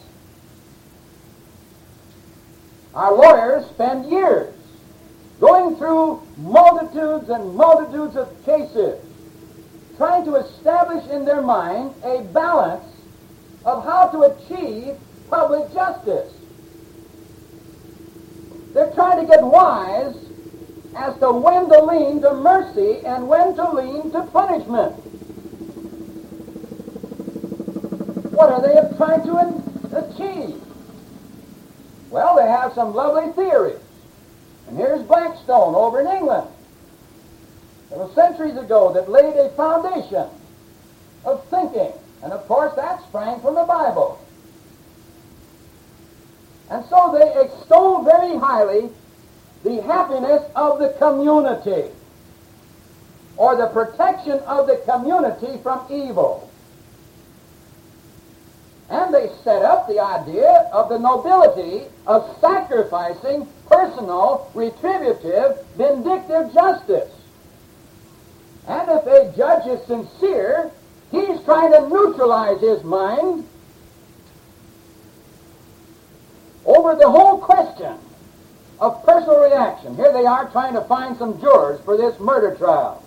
Our 2.93 3.15
lawyers 3.15 3.65
spend 3.67 4.09
years 4.09 4.53
going 5.39 5.75
through 5.75 6.21
multitudes 6.38 7.30
and 7.30 7.53
multitudes 7.55 8.15
of 8.15 8.45
cases 8.45 8.99
trying 9.98 10.24
to 10.26 10.36
establish 10.36 11.06
in 11.10 11.26
their 11.26 11.41
mind 11.41 11.93
a 12.04 12.22
balance 12.34 12.86
of 13.66 13.84
how 13.84 14.08
to 14.08 14.22
achieve 14.22 14.95
public 15.30 15.74
justice. 15.74 16.34
They're 18.74 18.91
trying 18.93 19.22
to 19.22 19.28
get 19.28 19.43
wise 19.43 20.16
as 20.95 21.18
to 21.20 21.32
when 21.32 21.68
to 21.70 21.84
lean 21.84 22.22
to 22.22 22.34
mercy 22.36 23.06
and 23.06 23.28
when 23.28 23.56
to 23.56 23.72
lean 23.72 24.12
to 24.12 24.22
punishment. 24.32 24.93
What 28.34 28.52
are 28.52 28.62
they 28.62 28.98
trying 28.98 29.24
to 29.24 29.38
achieve? 29.98 30.62
Well, 32.12 32.36
they 32.36 32.48
have 32.48 32.74
some 32.74 32.93
lovely 32.93 33.32
theories. 33.34 33.82
And 34.68 34.78
here's 34.78 35.02
Blackstone 35.04 35.76
over 35.76 36.02
in 36.02 36.08
England. 36.08 36.48
It 37.91 37.97
was 37.97 38.13
centuries 38.13 38.57
ago 38.57 38.91
that 38.93 39.09
laid 39.09 39.35
a 39.35 39.49
foundation 39.51 40.27
of 41.25 41.45
thinking. 41.47 41.93
And 42.23 42.33
of 42.33 42.47
course, 42.47 42.75
that 42.75 43.01
sprang 43.03 43.39
from 43.39 43.55
the 43.55 43.63
Bible. 43.63 44.19
And 46.69 46.85
so 46.85 47.17
they 47.17 47.41
extol 47.41 48.03
very 48.03 48.38
highly 48.38 48.89
the 49.63 49.81
happiness 49.83 50.43
of 50.55 50.79
the 50.79 50.89
community 50.97 51.89
or 53.38 53.55
the 53.55 53.67
protection 53.67 54.39
of 54.39 54.67
the 54.67 54.77
community 54.85 55.59
from 55.63 55.85
evil. 55.89 56.49
And 58.89 59.13
they 59.13 59.29
set 59.43 59.63
up 59.63 59.88
the 59.88 59.99
idea 59.99 60.69
of 60.73 60.89
the 60.89 60.97
nobility 60.97 61.85
of 62.05 62.38
sacrificing 62.39 63.47
personal, 63.69 64.49
retributive, 64.53 65.65
vindictive 65.75 66.53
justice. 66.53 67.11
And 68.68 68.89
if 68.89 69.05
a 69.05 69.34
judge 69.36 69.65
is 69.68 69.86
sincere, 69.88 70.72
he's 71.09 71.41
trying 71.43 71.72
to 71.72 71.88
neutralize 71.88 72.59
his 72.59 72.84
mind 72.84 73.47
over 76.65 76.95
the 76.95 77.09
whole 77.09 77.39
question 77.39 77.97
of 78.80 79.03
personal 79.05 79.41
reaction. 79.41 79.95
Here 79.95 80.11
they 80.11 80.26
are 80.26 80.49
trying 80.49 80.74
to 80.74 80.82
find 80.82 81.18
some 81.18 81.39
jurors 81.39 81.80
for 81.82 81.97
this 81.97 82.20
murder 82.20 82.55
trial. 82.55 83.03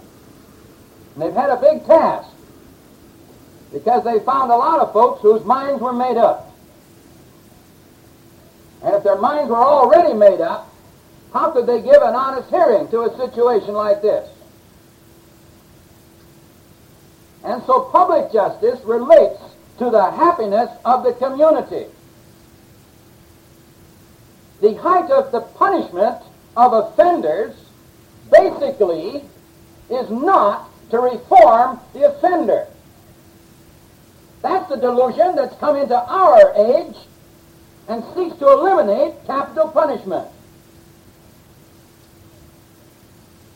And 1.14 1.22
they've 1.22 1.34
had 1.34 1.50
a 1.50 1.56
big 1.56 1.84
task 1.86 2.30
because 3.70 4.02
they 4.02 4.18
found 4.20 4.50
a 4.50 4.56
lot 4.56 4.80
of 4.80 4.92
folks 4.92 5.20
whose 5.20 5.44
minds 5.44 5.80
were 5.80 5.92
made 5.92 6.16
up. 6.16 6.50
And 8.82 8.94
if 8.94 9.04
their 9.04 9.18
minds 9.18 9.50
were 9.50 9.56
already 9.56 10.14
made 10.14 10.40
up, 10.40 10.72
how 11.34 11.50
could 11.50 11.66
they 11.66 11.82
give 11.82 12.02
an 12.02 12.14
honest 12.14 12.48
hearing 12.48 12.88
to 12.88 13.02
a 13.02 13.16
situation 13.16 13.74
like 13.74 14.00
this? 14.00 14.28
And 17.44 17.62
so 17.64 17.80
public 17.80 18.32
justice 18.32 18.80
relates 18.84 19.40
to 19.78 19.90
the 19.90 20.10
happiness 20.10 20.70
of 20.84 21.04
the 21.04 21.14
community. 21.14 21.86
The 24.60 24.74
height 24.74 25.10
of 25.10 25.32
the 25.32 25.40
punishment 25.40 26.18
of 26.56 26.72
offenders 26.72 27.54
basically 28.30 29.24
is 29.88 30.10
not 30.10 30.68
to 30.90 30.98
reform 30.98 31.80
the 31.94 32.10
offender. 32.10 32.66
That's 34.42 34.68
the 34.68 34.76
delusion 34.76 35.36
that's 35.36 35.56
come 35.56 35.76
into 35.76 35.96
our 35.96 36.52
age 36.54 36.96
and 37.88 38.04
seeks 38.14 38.36
to 38.38 38.48
eliminate 38.52 39.14
capital 39.26 39.68
punishment. 39.68 40.28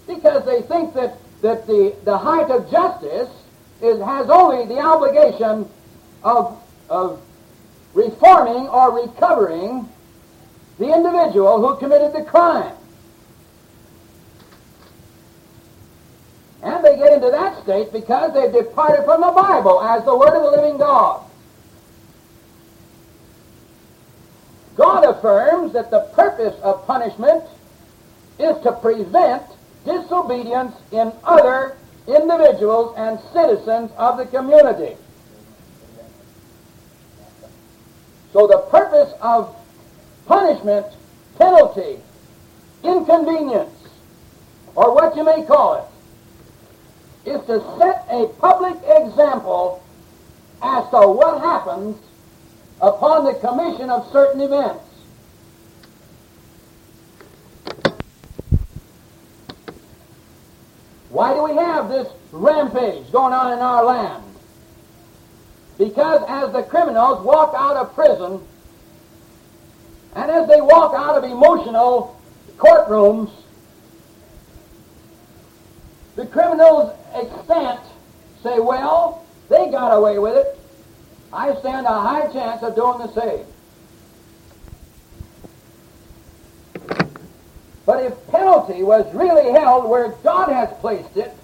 Because 0.07 0.45
they 0.45 0.63
think 0.63 0.95
that, 0.95 1.19
that 1.43 1.67
the, 1.67 1.95
the 2.05 2.17
height 2.17 2.51
of 2.51 2.71
justice 2.71 3.31
is, 3.85 4.01
has 4.01 4.31
only 4.31 4.67
the 4.67 4.81
obligation 4.81 5.69
of, 6.23 6.61
of 6.89 7.21
reforming 7.93 8.69
or 8.69 9.03
recovering 9.03 9.89
the 10.79 10.93
individual 10.93 11.61
who 11.61 11.79
committed 11.79 12.13
the 12.13 12.25
crime. 12.25 12.75
And 16.63 16.83
they 16.83 16.97
get 16.97 17.13
into 17.13 17.31
that 17.31 17.63
state 17.63 17.93
because 17.93 18.33
they've 18.33 18.53
departed 18.53 19.05
from 19.05 19.21
the 19.21 19.31
Bible 19.31 19.83
as 19.83 20.03
the 20.05 20.17
Word 20.17 20.35
of 20.35 20.43
the 20.43 20.51
living 20.63 20.79
God. 20.79 21.23
God 24.77 25.05
affirms 25.05 25.73
that 25.75 25.91
the 25.91 26.01
purpose 26.15 26.59
of 26.63 26.87
punishment 26.87 27.45
is 28.39 28.61
to 28.63 28.73
prevent 28.73 29.45
disobedience 29.85 30.75
in 30.91 31.13
other 31.23 31.77
individuals 32.07 32.95
and 32.97 33.19
citizens 33.33 33.91
of 33.97 34.19
the 34.19 34.27
community. 34.27 34.97
So 38.33 38.47
the 38.47 38.59
purpose 38.71 39.13
of 39.21 39.55
punishment, 40.27 40.87
penalty, 41.39 41.99
inconvenience, 42.83 43.71
or 44.75 44.95
what 44.95 45.17
you 45.17 45.25
may 45.25 45.45
call 45.45 45.77
it, 45.77 47.31
is 47.31 47.41
to 47.47 47.63
set 47.79 48.07
a 48.11 48.27
public 48.41 48.77
example 48.87 49.83
as 50.63 50.89
to 50.91 51.09
what 51.09 51.41
happens 51.41 51.97
upon 52.83 53.25
the 53.25 53.35
commission 53.35 53.89
of 53.89 54.11
certain 54.13 54.41
events. 54.41 54.85
Why 61.15 61.33
do 61.33 61.45
we 61.45 61.55
have 61.55 61.89
this 61.89 62.09
rampage 62.33 63.13
going 63.13 63.33
on 63.33 63.53
in 63.53 63.61
our 63.61 63.85
land? 63.85 64.25
Because 65.79 66.25
as 66.27 66.53
the 66.53 66.65
criminals 66.65 67.25
walk 67.25 67.55
out 67.57 67.77
of 67.77 67.95
prison, 67.95 68.41
and 70.17 70.29
as 70.29 70.49
they 70.49 70.61
walk 70.61 70.93
out 70.93 71.17
of 71.17 71.23
emotional 71.23 72.21
courtrooms, 72.57 73.31
the 76.17 76.27
criminals 76.27 76.93
extent 77.15 77.79
say, 78.43 78.59
well, 78.59 79.25
they 79.49 79.71
got 79.71 79.97
away 79.97 80.19
with 80.19 80.37
it. 80.37 80.59
I 81.33 81.55
stand 81.61 81.87
a 81.87 81.91
high 81.91 82.27
chance 82.33 82.61
of 82.65 82.75
doing 82.75 82.99
the 82.99 83.13
same. 83.13 83.47
But 87.87 88.03
if 88.05 88.27
penalty 88.29 88.83
was 88.83 89.13
really 89.15 89.53
held 89.53 89.89
where 89.89 90.09
God 90.23 90.49
has 90.49 90.71
placed 90.81 91.17
it, 91.17 91.37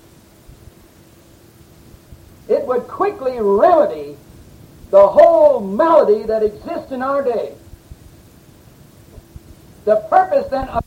it 2.48 2.66
would 2.66 2.82
quickly 2.88 3.38
remedy 3.40 4.16
the 4.90 5.06
whole 5.06 5.60
malady 5.60 6.24
that 6.24 6.42
exists 6.42 6.90
in 6.90 7.02
our 7.02 7.22
day. 7.22 7.54
The 9.84 9.96
purpose 10.08 10.48
then 10.50 10.68
of 10.68 10.84